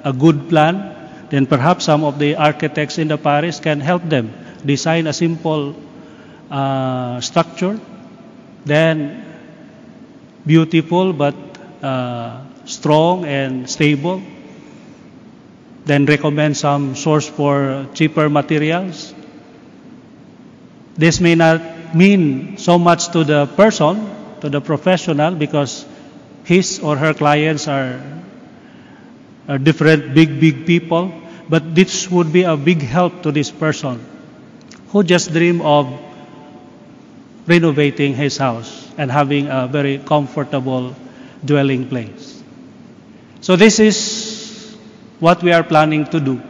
[0.04, 0.94] a good plan,
[1.30, 4.34] then perhaps some of the architects in the parish can help them
[4.66, 5.76] design a simple
[6.50, 7.80] uh, structure.
[8.66, 9.26] Then
[10.46, 11.36] beautiful but
[11.82, 14.22] uh, strong and stable,
[15.86, 19.14] then recommend some source for cheaper materials.
[20.96, 24.10] This may not mean so much to the person,
[24.42, 25.86] to the professional, because
[26.44, 28.00] his or her clients are,
[29.48, 31.12] are different big, big people,
[31.50, 34.04] but this would be a big help to this person
[34.90, 35.92] who just dream of
[37.48, 40.96] renovating his house and having a very comfortable
[41.44, 42.42] dwelling place.
[43.42, 44.78] So this is
[45.20, 46.42] what we are planning to do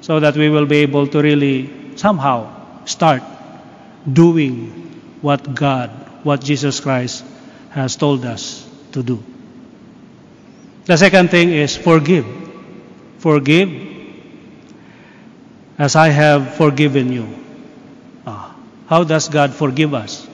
[0.00, 3.22] so that we will be able to really somehow start
[4.10, 4.70] doing
[5.20, 5.90] what God,
[6.22, 7.24] what Jesus Christ
[7.70, 9.22] has told us to do.
[10.84, 12.26] The second thing is forgive.
[13.18, 13.70] Forgive
[15.78, 17.28] as I have forgiven you.
[18.26, 18.54] Ah,
[18.88, 20.26] how does God forgive us?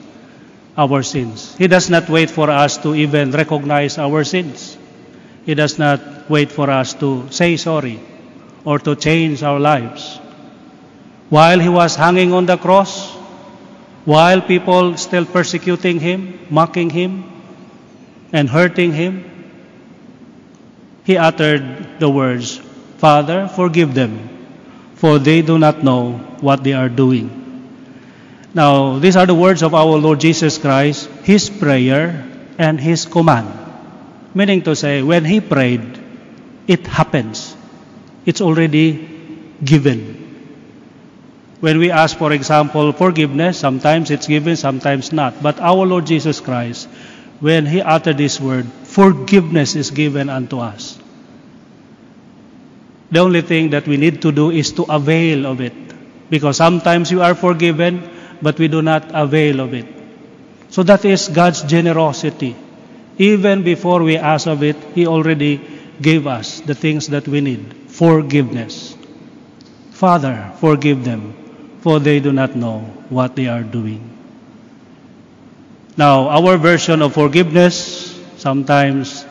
[0.77, 1.55] Our sins.
[1.57, 4.77] He does not wait for us to even recognize our sins.
[5.45, 7.99] He does not wait for us to say sorry
[8.63, 10.17] or to change our lives.
[11.29, 13.18] While he was hanging on the cross,
[14.09, 17.23] while people still persecuting him, mocking him,
[18.33, 19.21] and hurting him,
[21.05, 22.57] he uttered the words,
[22.97, 24.17] Father, forgive them,
[24.95, 27.29] for they do not know what they are doing.
[28.53, 32.25] Now, these are the words of our Lord Jesus Christ, His prayer
[32.57, 33.53] and His command.
[34.33, 35.85] Meaning to say, when He prayed,
[36.65, 37.55] it happens.
[38.25, 39.07] It's already
[39.63, 40.18] given.
[41.59, 45.43] When we ask, for example, forgiveness, sometimes it's given, sometimes not.
[45.43, 46.87] But our Lord Jesus Christ,
[47.39, 50.97] when He uttered this word, forgiveness is given unto us.
[53.11, 55.73] The only thing that we need to do is to avail of it.
[56.29, 58.07] Because sometimes you are forgiven,
[58.41, 59.87] but we do not avail of it.
[60.69, 62.55] So that is God's generosity.
[63.17, 65.59] Even before we ask of it, He already
[66.01, 68.95] gave us the things that we need forgiveness.
[69.91, 71.35] Father, forgive them,
[71.89, 73.97] for they do not know what they are doing.
[75.97, 79.25] Now, our version of forgiveness sometimes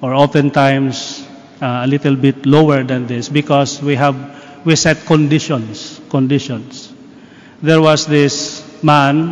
[0.00, 1.22] or oftentimes
[1.62, 4.18] uh, a little bit lower than this because we have
[4.66, 6.92] we set conditions conditions
[7.62, 8.34] there was this
[8.82, 9.30] man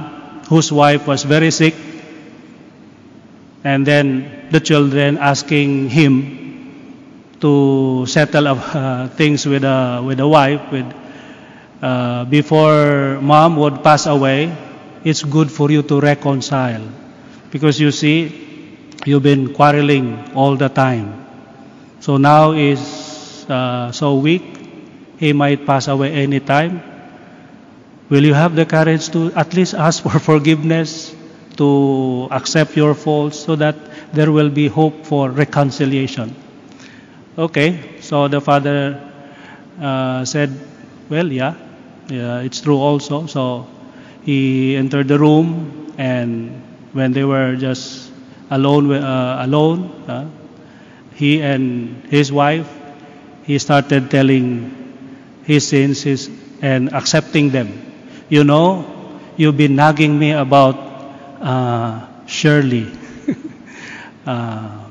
[0.49, 1.75] whose wife was very sick
[3.65, 6.15] and then the children asking him
[7.41, 10.87] to settle uh, things with a with a wife with
[11.83, 14.53] uh, before mom would pass away
[15.07, 16.83] it's good for you to reconcile.
[17.53, 18.19] Because you see
[19.05, 21.25] you've been quarreling all the time.
[22.01, 24.43] So now is uh, so weak.
[25.19, 26.83] He might pass away anytime.
[28.09, 31.15] Will you have the courage to at least ask for forgiveness
[31.57, 33.77] to accept your faults so that
[34.13, 36.35] there will be hope for reconciliation?
[37.39, 38.99] Okay so the father
[39.81, 40.51] uh, said
[41.09, 41.55] well yeah,
[42.09, 43.27] yeah it's true also.
[43.27, 43.67] So
[44.23, 48.11] he entered the room and when they were just
[48.51, 50.29] alone uh, alone uh,
[51.15, 52.69] he and his wife
[53.45, 54.73] he started telling
[55.45, 56.31] his sins his,
[56.63, 57.71] and accepting them.
[58.29, 58.85] You know
[59.37, 60.77] you've been nagging me about
[61.41, 62.91] uh, Shirley.
[64.27, 64.85] Uh,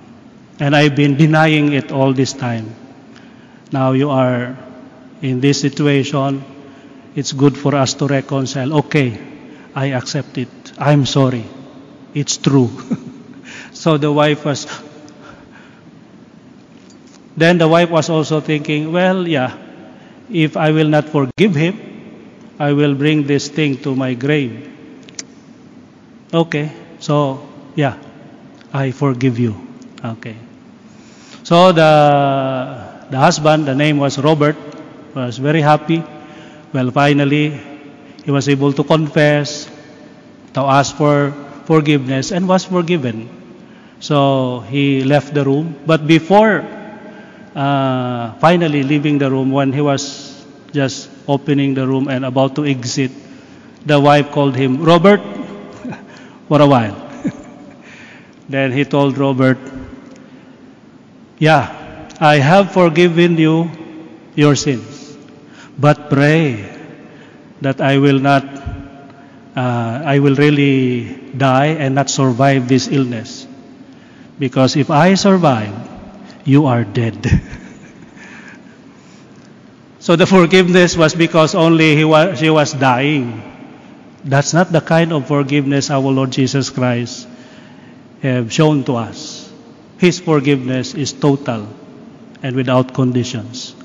[0.60, 2.74] and I've been denying it all this time.
[3.72, 4.56] Now you are
[5.22, 6.44] in this situation
[7.16, 8.74] it's good for us to reconcile.
[8.86, 9.18] Okay,
[9.74, 10.50] I accept it.
[10.78, 11.46] I'm sorry.
[12.14, 12.70] It's true.
[13.72, 14.68] so the wife was.
[17.38, 19.56] Then the wife was also thinking, well, yeah,
[20.30, 21.80] if I will not forgive him,
[22.60, 24.72] I will bring this thing to my grave.
[26.34, 27.98] Okay, so yeah,
[28.74, 29.56] I forgive you.
[30.04, 30.36] Okay.
[31.44, 31.92] So the
[33.10, 34.56] the husband, the name was Robert,
[35.14, 36.04] was very happy
[36.74, 37.60] well, finally,
[38.24, 39.70] he was able to confess,
[40.54, 41.32] to ask for
[41.66, 43.30] forgiveness, and was forgiven.
[44.00, 45.76] So he left the room.
[45.86, 46.66] But before
[47.56, 52.66] uh, finally leaving the room, when he was just opening the room and about to
[52.66, 53.12] exit,
[53.86, 55.22] the wife called him, Robert,
[56.48, 56.96] for a while.
[58.50, 59.58] then he told Robert,
[61.38, 63.70] Yeah, I have forgiven you
[64.36, 64.95] your sins.
[65.78, 66.64] But pray
[67.62, 68.44] that I will not,
[69.56, 73.48] uh, I will really die and not survive this illness.
[74.40, 75.74] Because if I survive,
[76.46, 77.20] you are dead.
[80.00, 83.42] so the forgiveness was because only he was, she was dying.
[84.24, 87.28] That's not the kind of forgiveness our Lord Jesus Christ
[88.22, 89.52] have shown to us.
[89.98, 91.68] His forgiveness is total
[92.44, 93.76] and without conditions.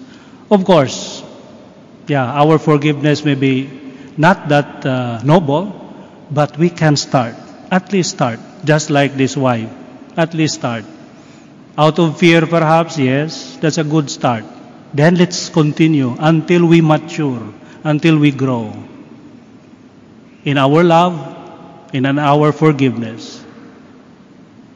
[0.50, 1.09] Of course,
[2.10, 3.70] yeah, our forgiveness may be
[4.16, 5.70] not that uh, noble,
[6.30, 7.34] but we can start.
[7.70, 9.70] At least start, just like this wife.
[10.16, 10.84] At least start.
[11.78, 14.44] Out of fear, perhaps, yes, that's a good start.
[14.92, 17.54] Then let's continue until we mature,
[17.84, 18.74] until we grow
[20.44, 21.14] in our love,
[21.92, 23.42] in our forgiveness.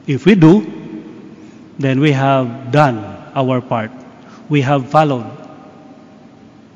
[0.07, 0.63] If we do,
[1.79, 2.99] then we have done
[3.35, 3.91] our part.
[4.49, 5.44] We have followed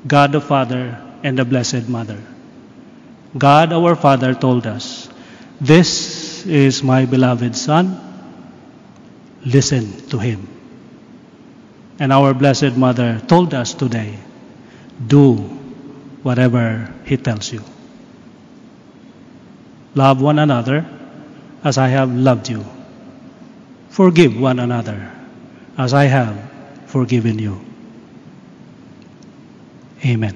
[0.07, 2.21] God the Father and the Blessed Mother.
[3.37, 5.09] God our Father told us,
[5.59, 7.99] This is my beloved Son,
[9.45, 10.47] listen to him.
[11.99, 14.15] And our Blessed Mother told us today,
[15.05, 15.35] do
[16.23, 17.63] whatever he tells you.
[19.95, 20.85] Love one another
[21.63, 22.65] as I have loved you.
[23.89, 25.11] Forgive one another
[25.77, 26.39] as I have
[26.87, 27.68] forgiven you.
[29.99, 30.31] Amen.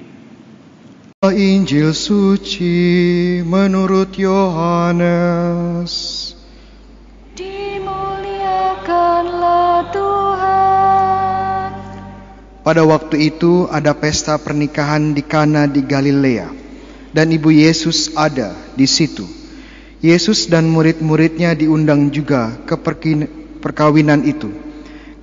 [1.24, 5.88] Injil suci menurut Yohanes.
[7.32, 11.72] Dimuliakanlah Tuhan.
[12.60, 16.52] Pada waktu itu ada pesta pernikahan di Kana di Galilea
[17.16, 19.24] dan ibu Yesus ada di situ.
[20.04, 22.76] Yesus dan murid-muridnya diundang juga ke
[23.64, 24.52] perkawinan itu.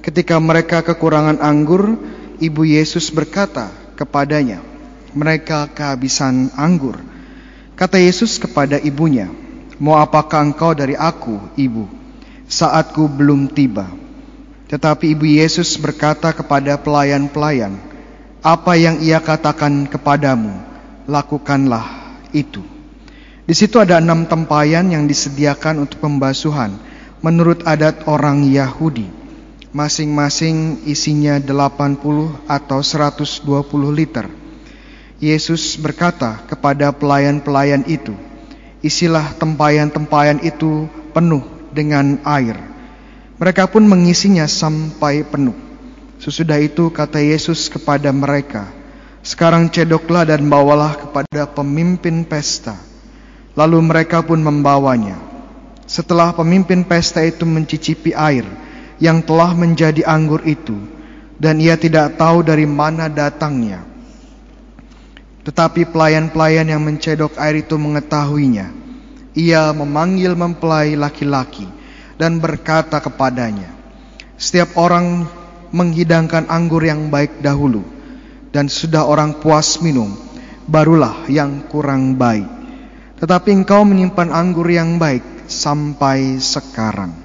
[0.02, 1.94] Ketika mereka kekurangan anggur,
[2.42, 4.66] ibu Yesus berkata kepadanya,
[5.14, 6.98] "Mereka kehabisan anggur."
[7.78, 9.30] Kata Yesus kepada ibunya,
[9.78, 11.86] "Mau apakah engkau dari aku, ibu?
[12.50, 13.86] Saatku belum tiba."
[14.74, 17.78] Tetapi ibu Yesus berkata kepada pelayan-pelayan,
[18.42, 20.58] "Apa yang ia katakan kepadamu,
[21.06, 22.64] lakukanlah itu."
[23.46, 26.72] Di situ ada enam tempayan yang disediakan untuk pembasuhan
[27.20, 29.21] menurut adat orang Yahudi.
[29.72, 31.96] Masing-masing isinya 80
[32.44, 33.48] atau 120
[33.96, 34.28] liter.
[35.16, 38.12] Yesus berkata kepada pelayan-pelayan itu,
[38.84, 42.60] Isilah tempayan-tempayan itu penuh dengan air.
[43.40, 45.56] Mereka pun mengisinya sampai penuh.
[46.20, 48.68] Sesudah itu kata Yesus kepada mereka,
[49.24, 52.76] Sekarang cedoklah dan bawalah kepada pemimpin pesta.
[53.56, 55.16] Lalu mereka pun membawanya.
[55.88, 58.44] Setelah pemimpin pesta itu mencicipi air
[59.02, 60.78] yang telah menjadi anggur itu,
[61.42, 63.82] dan ia tidak tahu dari mana datangnya.
[65.42, 68.70] Tetapi pelayan-pelayan yang mencedok air itu mengetahuinya.
[69.34, 71.66] Ia memanggil mempelai laki-laki
[72.22, 73.74] dan berkata kepadanya,
[74.38, 75.26] "Setiap orang
[75.74, 77.82] menghidangkan anggur yang baik dahulu,
[78.54, 80.14] dan sudah orang puas minum,
[80.70, 82.46] barulah yang kurang baik.
[83.18, 87.21] Tetapi engkau menyimpan anggur yang baik sampai sekarang."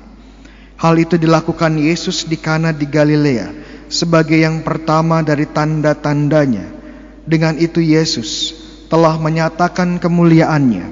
[0.76, 3.48] Hal itu dilakukan Yesus di Kana di Galilea
[3.88, 6.68] sebagai yang pertama dari tanda-tandanya
[7.24, 8.52] dengan itu Yesus
[8.92, 10.86] telah menyatakan kemuliaannya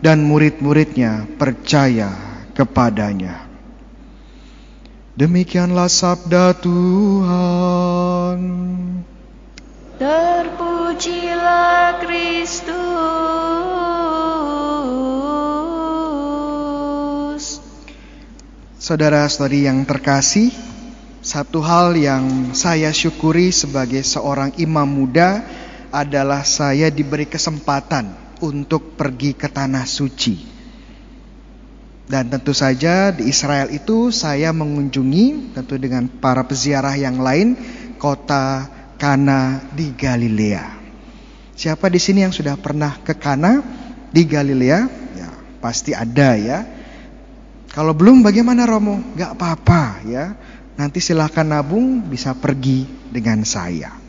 [0.00, 2.12] dan murid-muridnya percaya
[2.54, 3.44] kepadanya.
[5.14, 8.40] Demikianlah sabda Tuhan.
[9.94, 13.93] Terpujilah Kristus.
[18.84, 20.52] Saudara-saudari yang terkasih,
[21.24, 25.40] satu hal yang saya syukuri sebagai seorang imam muda
[25.88, 28.12] adalah saya diberi kesempatan
[28.44, 30.36] untuk pergi ke tanah suci.
[32.04, 37.56] Dan tentu saja di Israel itu saya mengunjungi tentu dengan para peziarah yang lain
[37.96, 38.68] kota
[39.00, 40.76] Kana di Galilea.
[41.56, 43.64] Siapa di sini yang sudah pernah ke Kana
[44.12, 44.78] di Galilea?
[45.16, 45.32] Ya,
[45.64, 46.73] pasti ada ya.
[47.74, 49.02] Kalau belum bagaimana Romo?
[49.18, 50.38] Gak apa-apa ya.
[50.78, 54.04] Nanti silahkan nabung bisa pergi dengan saya.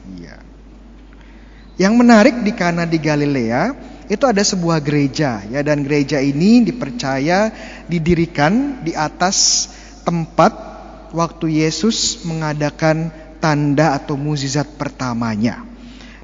[1.76, 3.76] Yang menarik di Kana di Galilea
[4.08, 7.52] itu ada sebuah gereja ya dan gereja ini dipercaya
[7.92, 9.68] didirikan di atas
[10.08, 10.56] tempat
[11.12, 13.12] waktu Yesus mengadakan
[13.44, 15.68] tanda atau mukjizat pertamanya.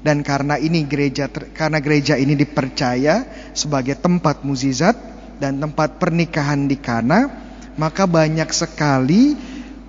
[0.00, 4.96] Dan karena ini gereja karena gereja ini dipercaya sebagai tempat mukjizat
[5.42, 7.26] dan tempat pernikahan di Kana,
[7.74, 9.34] maka banyak sekali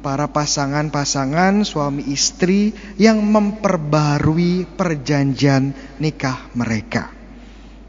[0.01, 7.13] para pasangan-pasangan suami istri yang memperbarui perjanjian nikah mereka.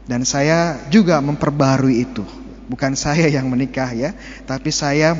[0.05, 2.21] Dan saya juga memperbarui itu.
[2.69, 4.13] Bukan saya yang menikah ya,
[4.45, 5.17] tapi saya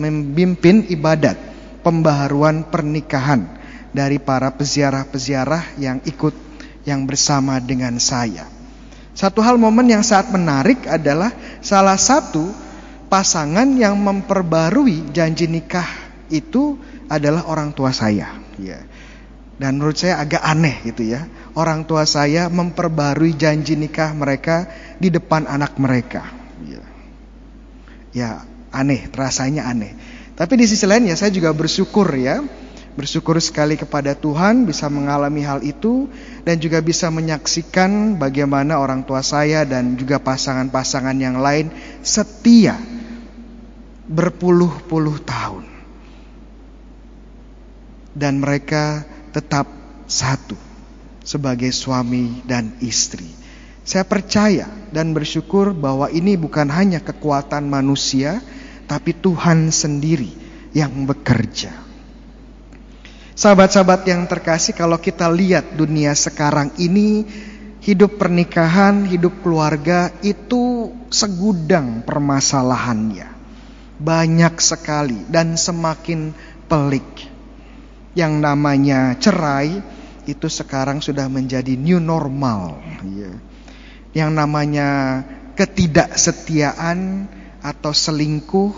[0.00, 1.36] memimpin ibadat
[1.84, 3.44] pembaharuan pernikahan
[3.92, 6.32] dari para peziarah-peziarah yang ikut
[6.88, 8.61] yang bersama dengan saya.
[9.12, 12.48] Satu hal momen yang sangat menarik adalah salah satu
[13.12, 15.84] pasangan yang memperbarui janji nikah
[16.32, 16.80] itu
[17.12, 18.40] adalah orang tua saya.
[18.56, 18.80] Ya.
[19.60, 21.28] Dan menurut saya agak aneh gitu ya.
[21.52, 24.64] Orang tua saya memperbarui janji nikah mereka
[24.96, 26.32] di depan anak mereka.
[26.64, 26.82] Ya,
[28.16, 28.30] ya
[28.72, 29.92] aneh, rasanya aneh.
[30.32, 32.40] Tapi di sisi lain ya saya juga bersyukur ya.
[32.92, 36.12] Bersyukur sekali kepada Tuhan bisa mengalami hal itu
[36.44, 41.72] dan juga bisa menyaksikan bagaimana orang tua saya dan juga pasangan-pasangan yang lain
[42.04, 42.76] setia
[44.04, 45.64] berpuluh-puluh tahun.
[48.12, 49.64] Dan mereka tetap
[50.04, 50.60] satu
[51.24, 53.24] sebagai suami dan istri.
[53.82, 58.38] Saya percaya dan bersyukur bahwa ini bukan hanya kekuatan manusia,
[58.84, 60.30] tapi Tuhan sendiri
[60.76, 61.81] yang bekerja.
[63.32, 67.24] Sahabat-sahabat yang terkasih, kalau kita lihat dunia sekarang ini,
[67.82, 73.32] hidup pernikahan, hidup keluarga itu segudang permasalahannya.
[73.96, 76.36] Banyak sekali dan semakin
[76.68, 77.32] pelik.
[78.12, 79.80] Yang namanya cerai
[80.28, 82.78] itu sekarang sudah menjadi new normal.
[83.08, 83.32] Ya.
[84.12, 84.88] Yang namanya
[85.56, 87.26] ketidaksetiaan
[87.64, 88.74] atau selingkuh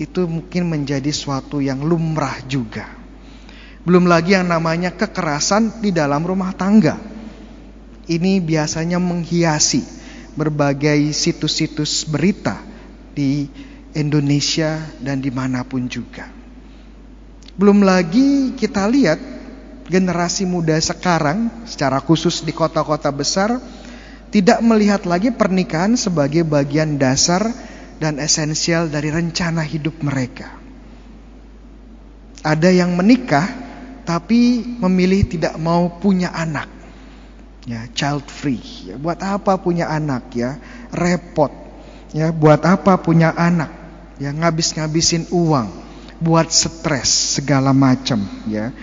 [0.00, 2.99] itu mungkin menjadi suatu yang lumrah juga.
[3.80, 7.00] Belum lagi yang namanya kekerasan di dalam rumah tangga.
[8.10, 9.80] Ini biasanya menghiasi
[10.36, 12.60] berbagai situs-situs berita
[13.16, 13.48] di
[13.96, 16.28] Indonesia dan di mana pun juga.
[17.56, 19.20] Belum lagi kita lihat
[19.90, 23.58] generasi muda sekarang secara khusus di kota-kota besar
[24.30, 27.50] tidak melihat lagi pernikahan sebagai bagian dasar
[27.98, 30.56] dan esensial dari rencana hidup mereka.
[32.40, 33.59] Ada yang menikah
[34.10, 36.66] tapi memilih tidak mau punya anak.
[37.62, 38.90] Ya, child free.
[38.90, 40.58] Ya, buat apa punya anak ya?
[40.90, 41.54] Repot.
[42.10, 43.70] Ya, buat apa punya anak?
[44.18, 45.70] Ya, ngabis-ngabisin uang,
[46.18, 48.74] buat stres segala macam, ya.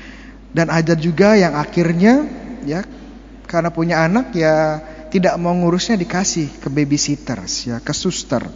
[0.56, 2.24] Dan ada juga yang akhirnya
[2.64, 2.88] ya
[3.46, 4.80] karena punya anak ya
[5.12, 8.48] tidak mau ngurusnya dikasih ke babysitter, ya, ke suster.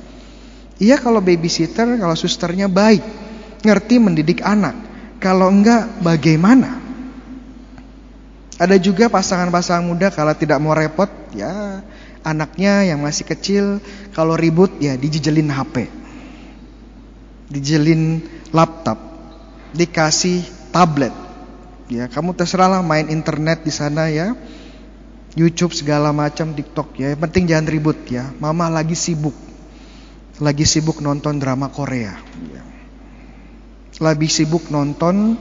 [0.79, 3.03] Iya kalau babysitter, kalau susternya baik,
[3.59, 4.90] ngerti mendidik anak.
[5.21, 6.81] Kalau enggak bagaimana?
[8.57, 11.81] Ada juga pasangan-pasangan muda kalau tidak mau repot ya
[12.21, 13.65] anaknya yang masih kecil
[14.17, 15.89] kalau ribut ya dijejelin HP.
[17.53, 18.97] Dijelin laptop,
[19.77, 20.41] dikasih
[20.73, 21.13] tablet.
[21.91, 24.33] Ya, kamu terserahlah main internet di sana ya.
[25.35, 27.11] YouTube segala macam, TikTok ya.
[27.11, 28.31] Yang penting jangan ribut ya.
[28.39, 29.35] Mama lagi sibuk.
[30.39, 32.15] Lagi sibuk nonton drama Korea.
[32.47, 32.70] Ya
[34.01, 35.37] lebih sibuk nonton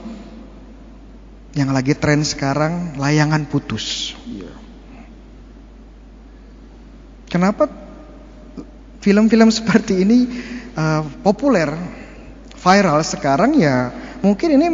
[1.57, 4.13] yang lagi tren sekarang layangan putus.
[4.23, 4.53] Iya.
[7.27, 7.65] Kenapa
[9.01, 10.29] film-film seperti ini
[10.77, 11.73] uh, populer,
[12.55, 13.91] viral sekarang ya?
[14.21, 14.67] Mungkin ini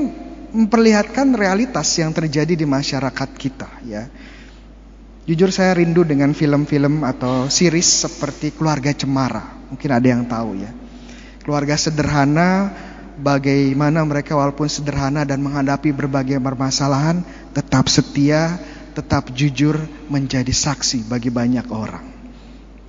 [0.51, 4.03] memperlihatkan realitas yang terjadi di masyarakat kita ya.
[5.27, 9.43] Jujur saya rindu dengan film-film atau series seperti Keluarga Cemara.
[9.67, 10.71] Mungkin ada yang tahu ya.
[11.43, 12.71] Keluarga sederhana
[13.17, 18.61] bagaimana mereka walaupun sederhana dan menghadapi berbagai permasalahan tetap setia,
[18.93, 19.77] tetap jujur
[20.09, 22.05] menjadi saksi bagi banyak orang.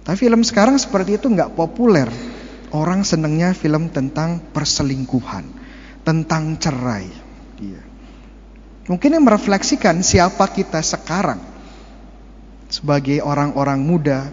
[0.05, 2.09] Tapi film sekarang seperti itu nggak populer.
[2.68, 5.45] Orang senengnya film tentang perselingkuhan,
[6.05, 7.09] tentang cerai.
[7.57, 7.81] Iya.
[8.93, 11.41] Mungkin yang merefleksikan siapa kita sekarang
[12.68, 14.29] sebagai orang-orang muda,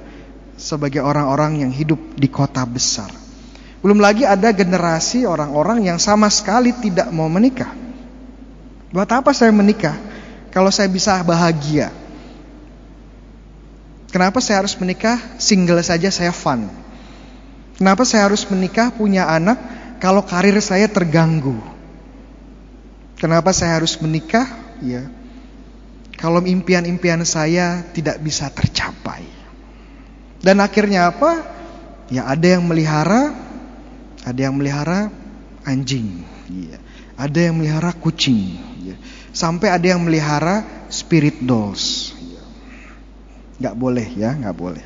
[0.59, 3.24] sebagai orang-orang yang hidup di kota besar.
[3.85, 7.69] Belum lagi ada generasi orang-orang yang sama sekali tidak mau menikah.
[8.89, 9.93] Buat apa saya menikah?
[10.49, 11.93] Kalau saya bisa bahagia.
[14.09, 15.21] Kenapa saya harus menikah?
[15.37, 16.65] Single saja saya fun.
[17.77, 19.61] Kenapa saya harus menikah punya anak
[20.01, 21.53] kalau karir saya terganggu?
[23.21, 24.49] Kenapa saya harus menikah?
[24.81, 25.05] Ya.
[26.17, 29.29] Kalau impian-impian saya tidak bisa tercapai.
[30.41, 31.45] Dan akhirnya apa?
[32.09, 33.44] Ya ada yang melihara,
[34.25, 35.13] ada yang melihara
[35.61, 36.81] anjing, ya.
[37.13, 38.97] ada yang melihara kucing, ya.
[39.29, 42.17] sampai ada yang melihara spirit dolls.
[42.17, 42.43] Ya.
[43.69, 44.83] Gak boleh ya, gak boleh.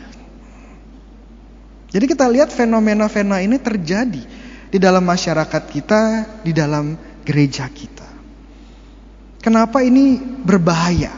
[1.90, 4.22] Jadi kita lihat fenomena-fenomena ini terjadi
[4.70, 6.02] di dalam masyarakat kita,
[6.46, 6.94] di dalam
[7.26, 8.06] gereja kita.
[9.42, 11.16] Kenapa ini berbahaya?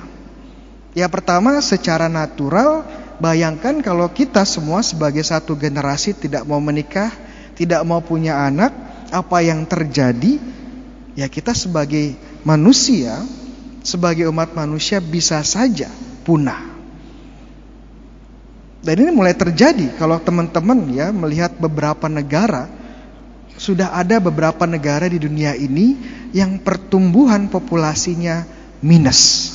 [0.95, 2.83] Ya pertama secara natural
[3.19, 7.11] bayangkan kalau kita semua sebagai satu generasi tidak mau menikah,
[7.61, 8.73] tidak mau punya anak,
[9.13, 10.41] apa yang terjadi?
[11.13, 13.21] Ya kita sebagai manusia,
[13.85, 15.93] sebagai umat manusia bisa saja
[16.25, 16.73] punah.
[18.81, 22.65] Dan ini mulai terjadi kalau teman-teman ya melihat beberapa negara
[23.53, 25.93] sudah ada beberapa negara di dunia ini
[26.33, 28.41] yang pertumbuhan populasinya
[28.81, 29.53] minus.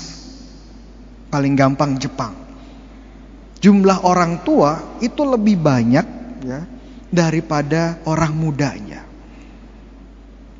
[1.26, 2.38] Paling gampang Jepang.
[3.58, 6.06] Jumlah orang tua itu lebih banyak
[6.46, 6.75] ya
[7.16, 9.00] daripada orang mudanya.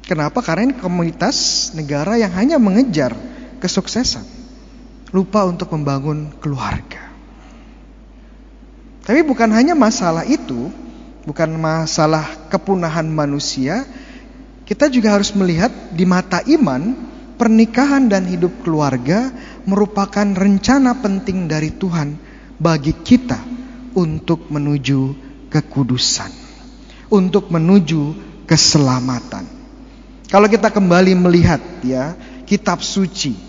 [0.08, 0.40] Kenapa?
[0.40, 3.12] Karena ini komunitas negara yang hanya mengejar
[3.60, 4.24] kesuksesan.
[5.12, 7.12] Lupa untuk membangun keluarga.
[9.06, 10.72] Tapi bukan hanya masalah itu,
[11.28, 13.86] bukan masalah kepunahan manusia,
[14.66, 16.96] kita juga harus melihat di mata iman,
[17.38, 19.30] pernikahan dan hidup keluarga
[19.62, 22.18] merupakan rencana penting dari Tuhan
[22.58, 23.38] bagi kita
[23.94, 26.45] untuk menuju kekudusan,
[27.12, 28.14] untuk menuju
[28.46, 29.46] keselamatan.
[30.26, 33.46] Kalau kita kembali melihat ya kitab suci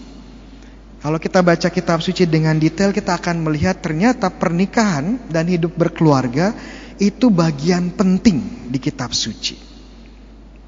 [0.97, 6.57] kalau kita baca kitab suci dengan detail kita akan melihat ternyata pernikahan dan hidup berkeluarga
[6.97, 9.53] itu bagian penting di kitab suci.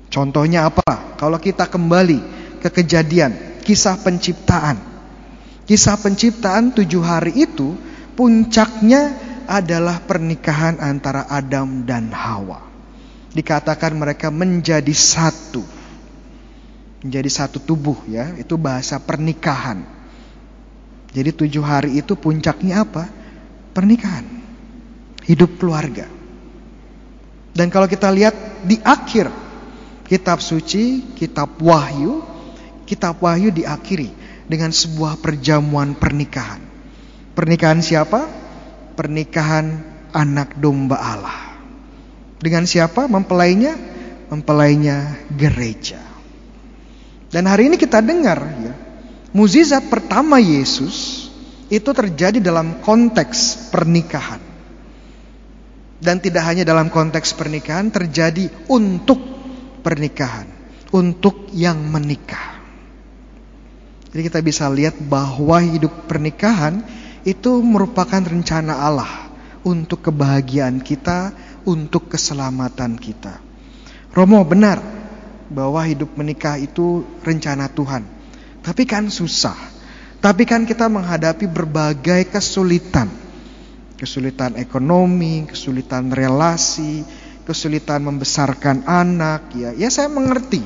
[0.08, 1.18] Contohnya apa?
[1.18, 2.22] Kalau kita kembali
[2.62, 4.78] ke kejadian, kisah penciptaan.
[5.66, 7.74] Kisah penciptaan tujuh hari itu
[8.14, 9.18] puncaknya
[9.50, 12.69] adalah pernikahan antara Adam dan Hawa.
[13.40, 15.64] Dikatakan mereka menjadi satu.
[17.00, 19.80] Menjadi satu tubuh ya, itu bahasa pernikahan.
[21.16, 23.08] Jadi tujuh hari itu puncaknya apa?
[23.72, 24.28] Pernikahan.
[25.24, 26.04] Hidup keluarga.
[27.56, 28.36] Dan kalau kita lihat
[28.68, 29.32] di akhir
[30.04, 32.20] kitab suci, kitab wahyu,
[32.84, 34.12] kitab wahyu diakhiri
[34.52, 36.60] dengan sebuah perjamuan pernikahan.
[37.40, 38.28] Pernikahan siapa?
[39.00, 39.80] Pernikahan
[40.12, 41.49] anak domba Allah.
[42.40, 43.76] Dengan siapa mempelainya?
[44.32, 46.00] Mempelainya gereja.
[47.30, 48.74] Dan hari ini kita dengar ya,
[49.30, 51.30] Muzizat pertama Yesus
[51.70, 54.42] itu terjadi dalam konteks pernikahan.
[56.00, 59.20] Dan tidak hanya dalam konteks pernikahan, terjadi untuk
[59.86, 60.48] pernikahan,
[60.96, 62.58] untuk yang menikah.
[64.10, 66.82] Jadi kita bisa lihat bahwa hidup pernikahan
[67.22, 69.30] itu merupakan rencana Allah
[69.62, 71.36] untuk kebahagiaan kita,
[71.70, 73.38] untuk keselamatan kita.
[74.10, 74.82] Romo benar
[75.54, 78.02] bahwa hidup menikah itu rencana Tuhan.
[78.66, 79.56] Tapi kan susah.
[80.20, 83.08] Tapi kan kita menghadapi berbagai kesulitan.
[83.96, 87.06] Kesulitan ekonomi, kesulitan relasi,
[87.46, 89.72] kesulitan membesarkan anak, ya.
[89.78, 90.66] Ya saya mengerti.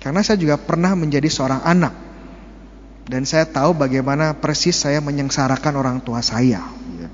[0.00, 1.94] Karena saya juga pernah menjadi seorang anak.
[3.10, 6.62] Dan saya tahu bagaimana persis saya menyengsarakan orang tua saya.
[6.96, 7.08] Ya.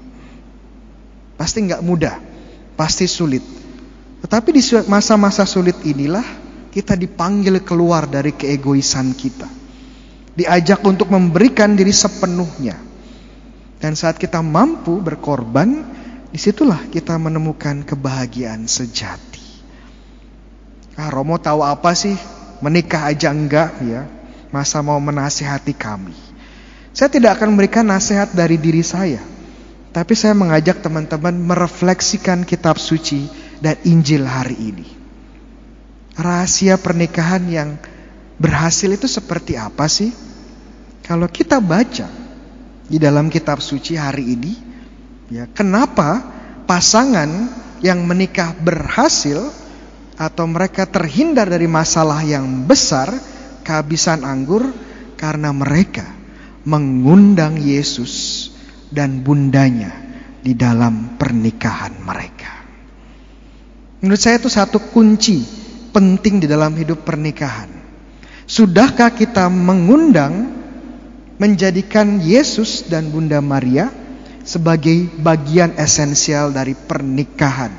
[1.40, 2.16] Pasti nggak mudah,
[2.76, 3.42] pasti sulit.
[4.22, 6.24] Tetapi di masa-masa sulit inilah
[6.70, 9.48] kita dipanggil keluar dari keegoisan kita.
[10.36, 12.76] Diajak untuk memberikan diri sepenuhnya.
[13.80, 15.84] Dan saat kita mampu berkorban,
[16.28, 19.40] di situlah kita menemukan kebahagiaan sejati.
[20.96, 22.16] Ah, Romo tahu apa sih?
[22.60, 24.04] Menikah aja enggak ya.
[24.52, 26.16] Masa mau menasihati kami.
[26.96, 29.20] Saya tidak akan memberikan nasihat dari diri saya.
[29.96, 33.24] Tapi saya mengajak teman-teman merefleksikan kitab suci
[33.64, 34.96] dan Injil hari ini
[36.16, 37.70] rahasia pernikahan yang
[38.40, 40.10] berhasil itu seperti apa sih?
[41.04, 42.08] Kalau kita baca
[42.88, 44.52] di dalam kitab suci hari ini,
[45.30, 46.24] ya, kenapa
[46.66, 47.30] pasangan
[47.84, 49.52] yang menikah berhasil
[50.16, 53.12] atau mereka terhindar dari masalah yang besar,
[53.62, 54.66] kehabisan anggur
[55.14, 56.08] karena mereka
[56.66, 58.50] mengundang Yesus
[58.90, 59.92] dan bundanya
[60.42, 62.54] di dalam pernikahan mereka.
[64.02, 65.42] Menurut saya itu satu kunci
[65.90, 67.72] penting di dalam hidup pernikahan.
[68.46, 70.54] Sudahkah kita mengundang
[71.40, 73.90] menjadikan Yesus dan Bunda Maria
[74.46, 77.74] sebagai bagian esensial dari pernikahan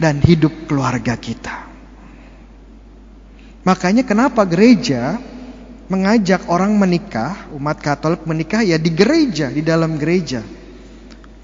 [0.00, 1.68] dan hidup keluarga kita?
[3.66, 5.20] Makanya kenapa gereja
[5.86, 10.42] mengajak orang menikah, umat Katolik menikah ya di gereja, di dalam gereja.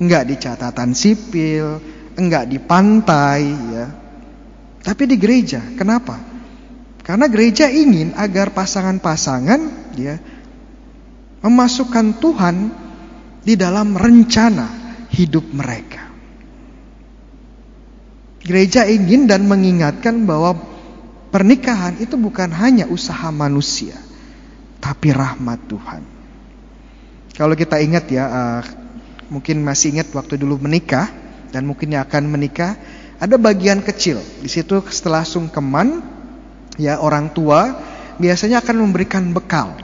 [0.03, 1.78] Enggak di catatan sipil,
[2.18, 3.86] enggak di pantai ya.
[4.82, 6.18] Tapi di gereja, kenapa?
[7.03, 9.61] Karena gereja ingin agar pasangan-pasangan
[9.99, 10.18] ya
[11.43, 12.57] memasukkan Tuhan
[13.43, 14.66] di dalam rencana
[15.11, 16.11] hidup mereka.
[18.43, 20.59] Gereja ingin dan mengingatkan bahwa
[21.30, 23.95] pernikahan itu bukan hanya usaha manusia,
[24.83, 26.03] tapi rahmat Tuhan.
[27.39, 28.62] Kalau kita ingat ya, uh,
[29.30, 31.07] mungkin masih ingat waktu dulu menikah
[31.55, 32.74] dan mungkin yang akan menikah,
[33.22, 34.18] ada bagian kecil.
[34.43, 36.03] Di situ setelah sungkeman
[36.76, 37.78] ya orang tua
[38.18, 39.78] biasanya akan memberikan bekal.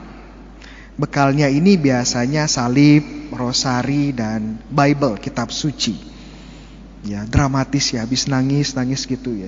[0.99, 5.95] Bekalnya ini biasanya salib, rosari dan Bible, kitab suci.
[7.07, 9.47] Ya, dramatis ya, habis nangis, nangis gitu ya.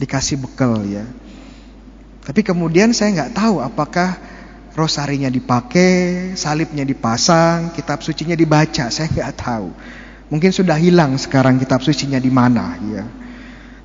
[0.00, 1.04] Dikasih bekal ya.
[2.24, 4.16] Tapi kemudian saya nggak tahu apakah
[4.78, 9.68] rosarinya dipakai, salibnya dipasang, kitab sucinya dibaca, saya nggak tahu.
[10.30, 13.04] Mungkin sudah hilang sekarang kitab sucinya di mana ya.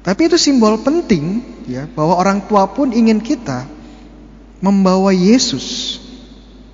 [0.03, 3.65] Tapi itu simbol penting ya bahwa orang tua pun ingin kita
[4.59, 5.97] membawa Yesus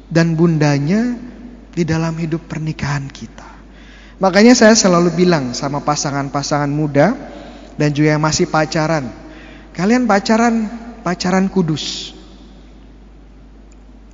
[0.10, 1.16] dan bundanya
[1.70, 3.46] di dalam hidup pernikahan kita.
[4.20, 7.14] Makanya saya selalu bilang sama pasangan-pasangan muda
[7.80, 9.08] dan juga yang masih pacaran,
[9.78, 10.68] kalian pacaran
[11.06, 12.09] pacaran kudus.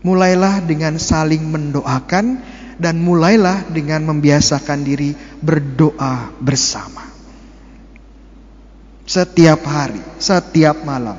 [0.05, 2.37] Mulailah dengan saling mendoakan
[2.77, 7.01] dan mulailah dengan membiasakan diri berdoa bersama.
[9.05, 11.17] Setiap hari, setiap malam.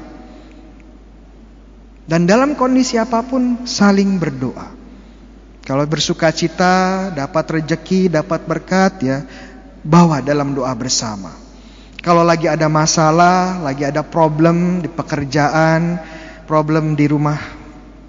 [2.07, 4.71] Dan dalam kondisi apa pun saling berdoa.
[5.67, 9.19] Kalau bersuka cita, dapat rejeki, dapat berkat ya,
[9.83, 11.35] bawa dalam doa bersama.
[11.99, 15.99] Kalau lagi ada masalah, lagi ada problem di pekerjaan,
[16.47, 17.56] problem di rumah,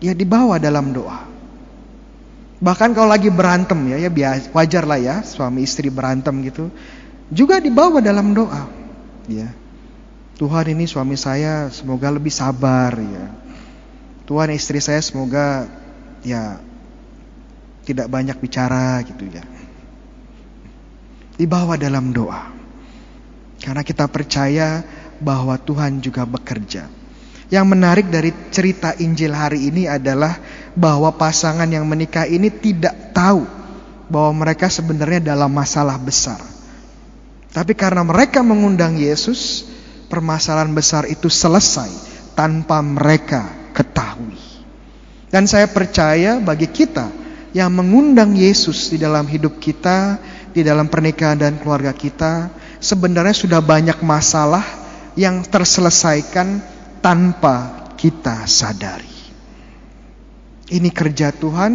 [0.01, 1.25] ya dibawa dalam doa.
[2.57, 6.73] Bahkan kalau lagi berantem ya, ya biasa, wajar lah ya suami istri berantem gitu.
[7.29, 8.65] Juga dibawa dalam doa.
[9.29, 9.53] Ya.
[10.37, 13.25] Tuhan ini suami saya semoga lebih sabar ya.
[14.25, 15.69] Tuhan istri saya semoga
[16.25, 16.61] ya
[17.85, 19.45] tidak banyak bicara gitu ya.
[21.37, 22.53] Dibawa dalam doa.
[23.61, 24.81] Karena kita percaya
[25.21, 26.89] bahwa Tuhan juga bekerja.
[27.47, 30.35] Yang menarik dari cerita Injil hari ini adalah
[30.75, 33.47] bahwa pasangan yang menikah ini tidak tahu
[34.11, 36.39] bahwa mereka sebenarnya dalam masalah besar.
[37.55, 39.63] Tapi karena mereka mengundang Yesus,
[40.11, 41.89] permasalahan besar itu selesai
[42.35, 44.37] tanpa mereka ketahui.
[45.31, 47.11] Dan saya percaya bagi kita
[47.55, 50.19] yang mengundang Yesus di dalam hidup kita,
[50.51, 54.63] di dalam pernikahan dan keluarga kita, sebenarnya sudah banyak masalah
[55.17, 59.17] yang terselesaikan tanpa kita sadari.
[60.67, 61.73] Ini kerja Tuhan,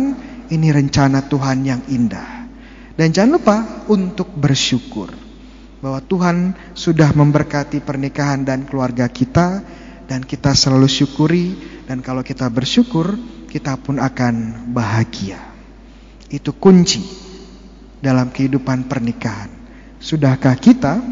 [0.53, 2.45] ini rencana Tuhan yang indah.
[2.93, 3.57] Dan jangan lupa
[3.89, 5.11] untuk bersyukur
[5.83, 9.65] bahwa Tuhan sudah memberkati pernikahan dan keluarga kita
[10.07, 11.47] dan kita selalu syukuri
[11.91, 13.19] dan kalau kita bersyukur
[13.51, 15.41] kita pun akan bahagia.
[16.31, 17.03] Itu kunci
[17.99, 19.51] dalam kehidupan pernikahan.
[19.99, 21.03] Sudahkah kita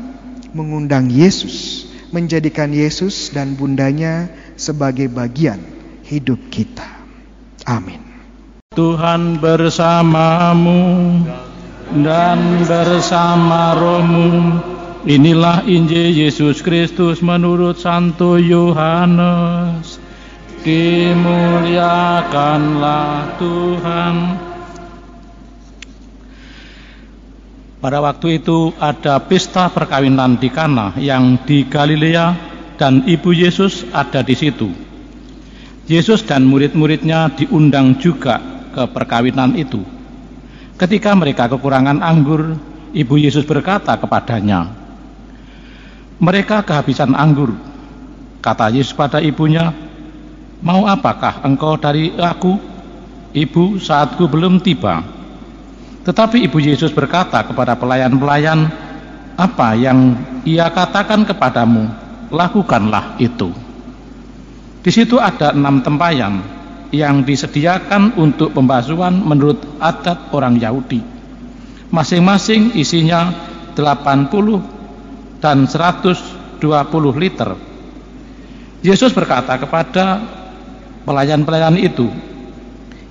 [0.54, 4.26] mengundang Yesus menjadikan Yesus dan bundanya
[4.58, 5.62] sebagai bagian
[6.06, 6.86] hidup kita.
[7.66, 8.02] Amin.
[8.74, 10.82] Tuhan bersamamu
[11.98, 14.62] dan bersama rohmu.
[15.08, 19.96] Inilah Injil Yesus Kristus menurut Santo Yohanes.
[20.60, 24.49] Dimuliakanlah Tuhan.
[27.80, 32.36] Pada waktu itu ada pesta perkawinan di Kana yang di Galilea
[32.76, 34.68] dan ibu Yesus ada di situ.
[35.88, 38.36] Yesus dan murid-muridnya diundang juga
[38.76, 39.80] ke perkawinan itu.
[40.76, 42.52] Ketika mereka kekurangan anggur,
[42.92, 44.68] ibu Yesus berkata kepadanya,
[46.20, 47.56] "Mereka kehabisan anggur."
[48.44, 49.72] Kata Yesus pada ibunya,
[50.60, 52.60] "Mau apakah engkau dari aku?
[53.32, 55.19] Ibu, saatku belum tiba."
[56.00, 58.72] Tetapi Ibu Yesus berkata kepada pelayan-pelayan,
[59.36, 60.16] "Apa yang
[60.48, 61.84] ia katakan kepadamu,
[62.32, 63.52] lakukanlah itu."
[64.80, 66.40] Di situ ada enam tempayan
[66.88, 71.04] yang disediakan untuk pembasuhan menurut adat orang Yahudi.
[71.92, 73.28] Masing-masing isinya
[73.76, 74.64] 80
[75.38, 77.50] dan 120 liter.
[78.80, 80.24] Yesus berkata kepada
[81.04, 82.08] pelayan-pelayan itu,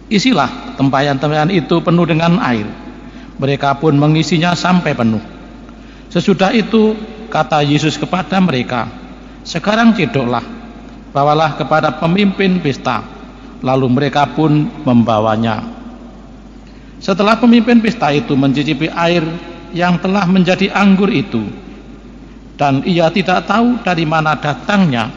[0.09, 2.65] Isilah tempayan-tempayan itu penuh dengan air.
[3.39, 5.23] Mereka pun mengisinya sampai penuh.
[6.11, 6.93] Sesudah itu
[7.31, 8.91] kata Yesus kepada mereka,
[9.47, 10.43] "Sekarang cedoklah,
[11.15, 12.99] bawalah kepada pemimpin pesta."
[13.59, 15.63] Lalu mereka pun membawanya.
[16.99, 19.23] Setelah pemimpin pesta itu mencicipi air
[19.71, 21.43] yang telah menjadi anggur itu,
[22.59, 25.07] dan ia tidak tahu dari mana datangnya,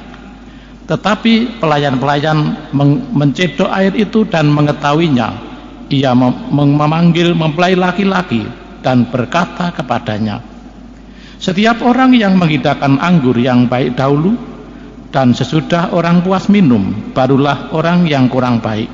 [0.86, 2.70] tetapi pelayan-pelayan
[3.14, 5.51] mencedok air itu dan mengetahuinya.
[5.92, 8.48] Ia memanggil mempelai laki-laki
[8.80, 10.40] dan berkata kepadanya,
[11.36, 14.32] Setiap orang yang menghidangkan anggur yang baik dahulu
[15.12, 18.88] dan sesudah orang puas minum, barulah orang yang kurang baik.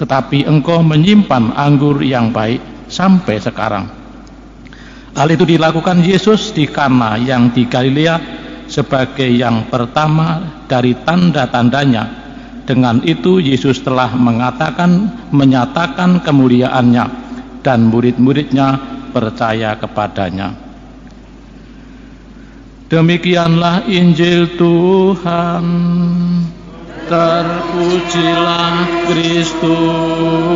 [0.00, 3.84] Tetapi engkau menyimpan anggur yang baik sampai sekarang.
[5.12, 8.16] Hal itu dilakukan Yesus di Kana yang di Galilea
[8.70, 12.29] sebagai yang pertama dari tanda-tandanya.
[12.64, 17.04] Dengan itu Yesus telah mengatakan menyatakan kemuliaannya
[17.60, 18.78] dan murid-muridnya
[19.10, 20.54] percaya kepadanya.
[22.90, 25.66] Demikianlah Injil Tuhan.
[27.06, 28.74] Terpujilah
[29.06, 30.50] Kristus.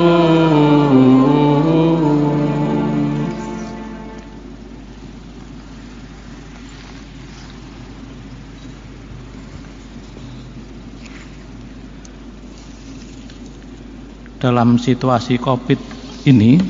[14.45, 15.81] Dalam situasi COVID
[16.29, 16.61] ini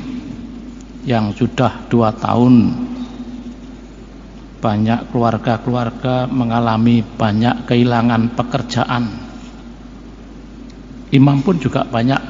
[1.03, 2.71] yang sudah dua tahun
[4.63, 9.03] banyak keluarga-keluarga mengalami banyak kehilangan pekerjaan.
[11.11, 12.21] Imam pun juga banyak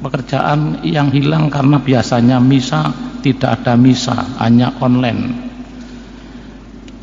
[0.00, 2.88] pekerjaan yang hilang karena biasanya misa
[3.20, 5.36] tidak ada misa, hanya online.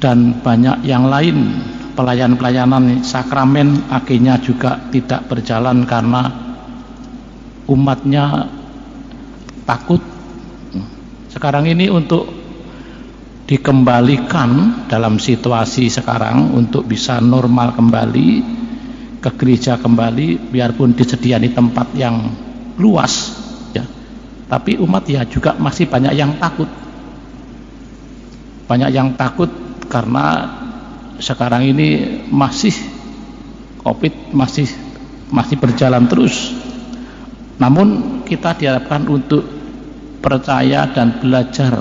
[0.02, 1.54] Dan banyak yang lain,
[1.94, 6.45] pelayan-pelayanan sakramen akhirnya juga tidak berjalan karena
[7.70, 8.50] umatnya
[9.66, 10.02] takut.
[11.30, 12.30] Sekarang ini untuk
[13.46, 18.30] dikembalikan dalam situasi sekarang untuk bisa normal kembali
[19.22, 22.34] ke gereja kembali biarpun disediani tempat yang
[22.82, 23.38] luas
[23.74, 23.86] ya.
[24.50, 26.70] Tapi umat ya juga masih banyak yang takut.
[28.66, 29.50] Banyak yang takut
[29.86, 30.50] karena
[31.22, 32.74] sekarang ini masih
[33.86, 34.68] covid masih
[35.30, 36.65] masih berjalan terus
[37.56, 39.44] namun kita diharapkan untuk
[40.20, 41.80] percaya dan belajar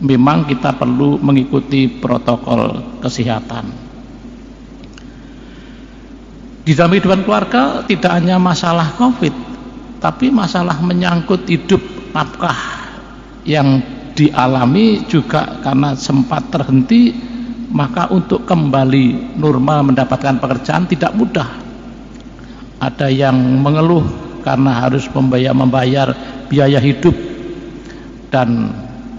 [0.00, 3.64] memang kita perlu mengikuti protokol kesehatan.
[6.66, 9.34] Di dalam kehidupan keluarga tidak hanya masalah COVID,
[10.02, 11.78] tapi masalah menyangkut hidup
[12.10, 12.58] nafkah
[13.46, 13.78] yang
[14.18, 17.14] dialami juga karena sempat terhenti,
[17.70, 21.46] maka untuk kembali normal mendapatkan pekerjaan tidak mudah.
[22.82, 26.14] Ada yang mengeluh karena harus membayar, membayar
[26.46, 27.18] biaya hidup
[28.30, 28.70] dan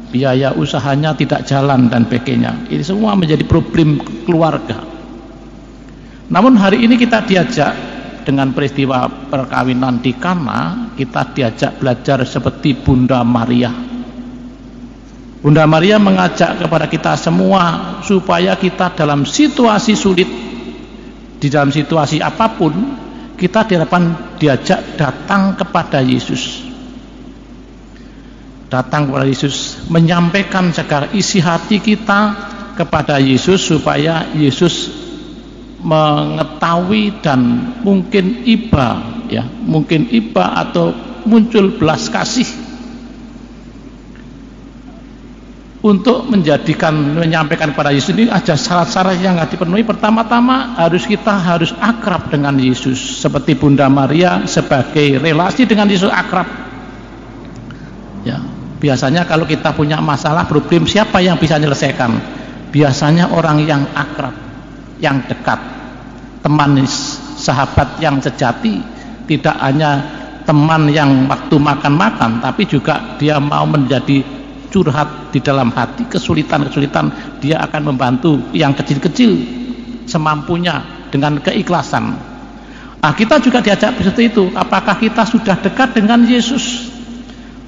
[0.07, 2.71] biaya usahanya tidak jalan dan sebagainya.
[2.71, 4.87] Ini semua menjadi problem keluarga.
[6.31, 7.75] Namun hari ini kita diajak
[8.23, 13.71] dengan peristiwa perkawinan di Kana, kita diajak belajar seperti Bunda Maria.
[15.43, 20.27] Bunda Maria mengajak kepada kita semua supaya kita dalam situasi sulit,
[21.39, 23.06] di dalam situasi apa pun,
[23.37, 26.65] kita diharapkan diajak datang kepada Yesus.
[28.67, 32.35] Datang kepada Yesus menyampaikan segala isi hati kita
[32.75, 34.91] kepada Yesus supaya Yesus
[35.79, 40.91] mengetahui dan mungkin iba ya mungkin iba atau
[41.23, 42.66] muncul belas kasih
[45.87, 51.71] untuk menjadikan menyampaikan kepada Yesus ini ada syarat-syarat yang harus dipenuhi pertama-tama harus kita harus
[51.79, 56.45] akrab dengan Yesus seperti Bunda Maria sebagai relasi dengan Yesus akrab
[58.27, 62.13] ya Biasanya kalau kita punya masalah problem siapa yang bisa menyelesaikan?
[62.69, 64.37] Biasanya orang yang akrab,
[65.01, 65.57] yang dekat,
[66.45, 66.85] teman
[67.41, 68.77] sahabat yang sejati,
[69.25, 70.05] tidak hanya
[70.45, 74.21] teman yang waktu makan-makan, tapi juga dia mau menjadi
[74.69, 79.31] curhat di dalam hati kesulitan-kesulitan, dia akan membantu yang kecil-kecil
[80.07, 82.15] semampunya dengan keikhlasan.
[82.97, 84.51] Nah, kita juga diajak seperti itu.
[84.51, 86.91] Apakah kita sudah dekat dengan Yesus?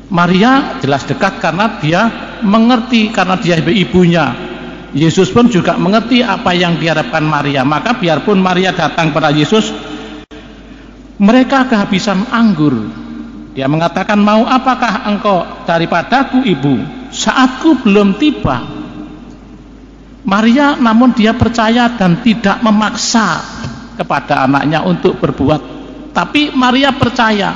[0.10, 2.02] Maria jelas dekat karena dia
[2.42, 4.34] mengerti karena dia ibunya.
[4.90, 7.62] Yesus pun juga mengerti apa yang diharapkan Maria.
[7.62, 9.70] Maka biarpun Maria datang pada Yesus,
[11.22, 12.74] mereka kehabisan anggur.
[13.60, 16.74] Dia mengatakan, "Mau apakah engkau daripadaku, Ibu?
[17.12, 18.64] Saatku belum tiba."
[20.24, 23.44] Maria namun dia percaya dan tidak memaksa
[24.00, 25.60] kepada anaknya untuk berbuat.
[26.16, 27.52] Tapi Maria percaya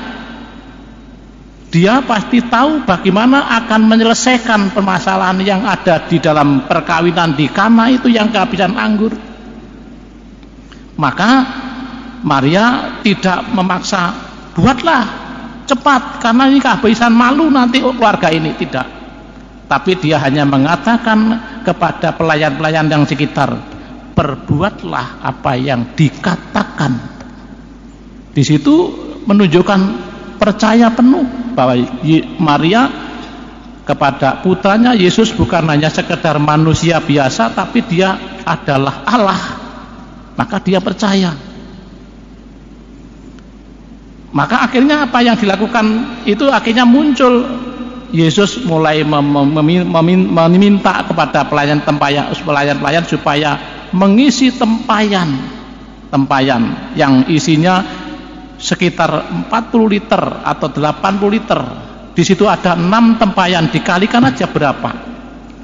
[1.71, 8.11] dia pasti tahu bagaimana akan menyelesaikan permasalahan yang ada di dalam perkawinan di Kana itu
[8.11, 9.15] yang kehabisan anggur.
[10.99, 11.31] Maka
[12.27, 14.11] Maria tidak memaksa,
[14.51, 15.22] buatlah
[15.65, 18.87] cepat karena ini kehabisan malu nanti keluarga ini tidak.
[19.67, 23.49] Tapi dia hanya mengatakan kepada pelayan-pelayan yang sekitar,
[24.13, 26.93] perbuatlah apa yang dikatakan.
[28.33, 28.91] Di situ
[29.23, 29.81] menunjukkan
[30.37, 31.23] percaya penuh
[31.55, 31.79] bahwa
[32.37, 32.91] Maria
[33.83, 38.15] kepada putranya Yesus bukan hanya sekedar manusia biasa tapi dia
[38.47, 39.41] adalah Allah
[40.39, 41.35] maka dia percaya
[44.33, 45.85] maka akhirnya apa yang dilakukan
[46.25, 47.45] itu akhirnya muncul.
[48.13, 53.57] Yesus mulai meminta kepada pelayan tempayan pelayan-pelayan supaya
[53.89, 55.33] mengisi tempayan.
[56.13, 57.81] Tempayan yang isinya
[58.61, 61.57] sekitar 40 liter atau 80 liter.
[62.13, 64.93] Di situ ada enam tempayan dikalikan aja berapa.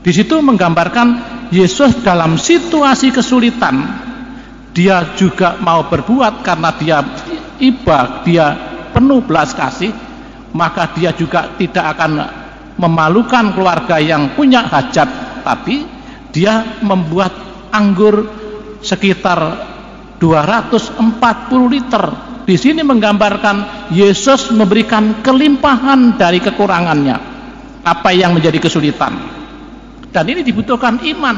[0.01, 1.07] Di situ menggambarkan
[1.53, 4.09] Yesus dalam situasi kesulitan.
[4.74, 6.97] Dia juga mau berbuat karena dia
[7.60, 8.55] iba, dia
[8.91, 9.91] penuh belas kasih,
[10.55, 12.12] maka dia juga tidak akan
[12.80, 15.84] memalukan keluarga yang punya hajat, tapi
[16.32, 17.32] dia membuat
[17.70, 18.26] anggur
[18.80, 19.68] sekitar
[20.18, 20.99] 240
[21.70, 22.03] liter.
[22.49, 27.18] Di sini menggambarkan Yesus memberikan kelimpahan dari kekurangannya.
[27.86, 29.14] Apa yang menjadi kesulitan.
[30.10, 31.38] Dan ini dibutuhkan iman.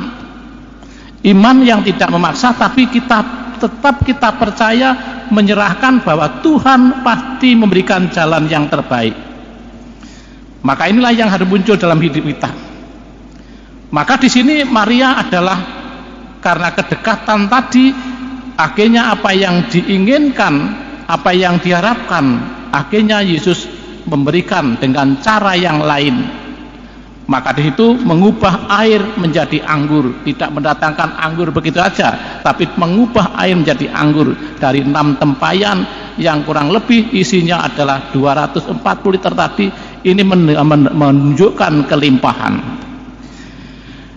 [1.21, 8.49] Iman yang tidak memaksa tapi kita tetap kita percaya menyerahkan bahwa Tuhan pasti memberikan jalan
[8.49, 9.13] yang terbaik.
[10.65, 12.51] Maka inilah yang harus muncul dalam hidup kita.
[13.93, 15.59] Maka di sini Maria adalah
[16.41, 17.93] karena kedekatan tadi
[18.57, 20.53] akhirnya apa yang diinginkan,
[21.05, 22.25] apa yang diharapkan,
[22.73, 23.67] akhirnya Yesus
[24.09, 26.40] memberikan dengan cara yang lain.
[27.31, 33.55] Maka di situ mengubah air menjadi anggur, tidak mendatangkan anggur begitu saja, tapi mengubah air
[33.55, 35.87] menjadi anggur dari enam tempayan
[36.19, 39.71] yang kurang lebih isinya adalah 240 liter tadi.
[40.03, 40.27] Ini
[40.91, 42.53] menunjukkan kelimpahan.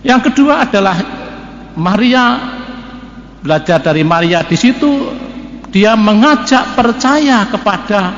[0.03, 0.97] Yang kedua adalah
[1.79, 2.25] Maria
[3.39, 4.91] belajar dari Maria di situ
[5.71, 8.11] dia mengajak percaya kepada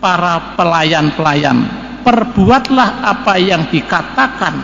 [0.00, 4.54] para pelayan-pelayan perbuatlah apa yang dikatakan.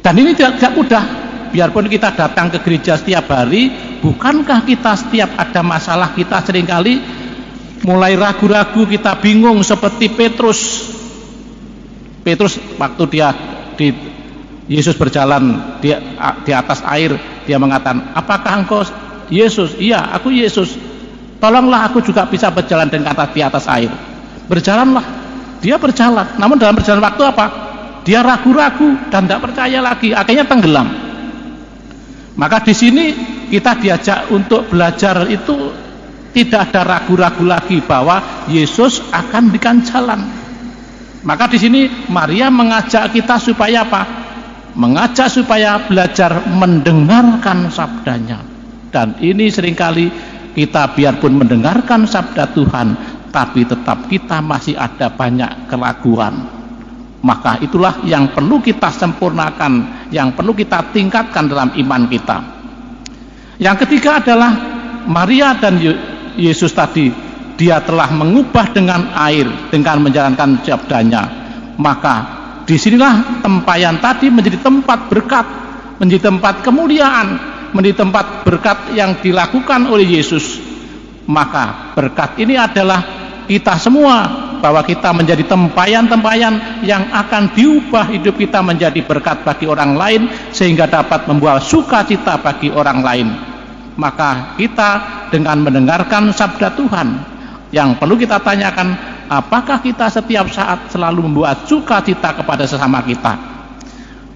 [0.00, 1.04] Dan ini tidak, tidak mudah.
[1.50, 7.02] Biarpun kita datang ke gereja setiap hari bukankah kita setiap ada masalah kita sering kali
[7.82, 10.86] mulai ragu-ragu kita bingung seperti Petrus.
[12.22, 13.34] Petrus waktu dia
[13.74, 13.90] di
[14.70, 15.90] Yesus berjalan di,
[16.46, 18.86] di atas air dia mengatakan apakah engkau
[19.26, 19.74] Yesus?
[19.74, 20.78] Iya aku Yesus.
[21.42, 23.90] Tolonglah aku juga bisa berjalan dengan kata di atas air.
[24.46, 25.19] Berjalanlah
[25.60, 27.46] dia berjalan, namun dalam perjalanan waktu apa?
[28.00, 30.88] Dia ragu-ragu dan tidak percaya lagi, akhirnya tenggelam.
[32.40, 33.04] Maka di sini
[33.52, 35.68] kita diajak untuk belajar itu
[36.32, 40.20] tidak ada ragu-ragu lagi bahwa Yesus akan berikan jalan.
[41.20, 44.02] Maka di sini Maria mengajak kita supaya apa?
[44.72, 48.40] Mengajak supaya belajar mendengarkan sabdanya.
[48.88, 50.08] Dan ini sering kali
[50.54, 56.60] kita biarpun mendengarkan sabda Tuhan, tapi tetap kita masih ada banyak keraguan.
[57.20, 62.38] Maka itulah yang perlu kita sempurnakan yang perlu kita tingkatkan dalam iman kita.
[63.60, 64.52] Yang ketiga adalah
[65.04, 65.76] Maria dan
[66.34, 67.12] Yesus tadi
[67.60, 71.22] dia telah mengubah dengan air dengan menjalankan sabdanya.
[71.76, 72.16] Maka
[72.64, 75.46] di sinilah tempayan tadi menjadi tempat berkat
[76.00, 80.58] menjadi tempat kemuliaan menjadi tempat berkat yang dilakukan oleh Yesus.
[81.30, 83.19] Maka berkat ini adalah
[83.50, 84.30] kita semua
[84.62, 90.86] bahwa kita menjadi tempayan-tempayan yang akan diubah hidup kita menjadi berkat bagi orang lain sehingga
[90.86, 93.28] dapat membawa sukacita bagi orang lain.
[93.98, 94.90] Maka kita
[95.34, 97.08] dengan mendengarkan sabda Tuhan
[97.74, 98.94] yang perlu kita tanyakan
[99.26, 103.59] apakah kita setiap saat selalu membuat sukacita kepada sesama kita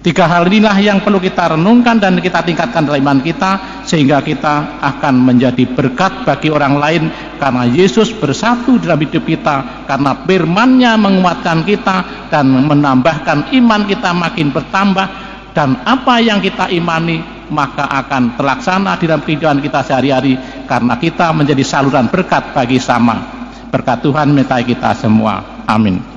[0.05, 4.77] Tiga hal inilah yang perlu kita renungkan dan kita tingkatkan dalam iman kita sehingga kita
[4.77, 7.03] akan menjadi berkat bagi orang lain
[7.41, 14.53] karena Yesus bersatu dalam hidup kita karena firman-Nya menguatkan kita dan menambahkan iman kita makin
[14.53, 15.07] bertambah.
[15.57, 20.37] Dan apa yang kita imani maka akan terlaksana di dalam kehidupan kita sehari-hari
[20.69, 23.25] karena kita menjadi saluran berkat bagi sama.
[23.73, 25.65] Berkat Tuhan menyertai kita semua.
[25.65, 26.14] Amin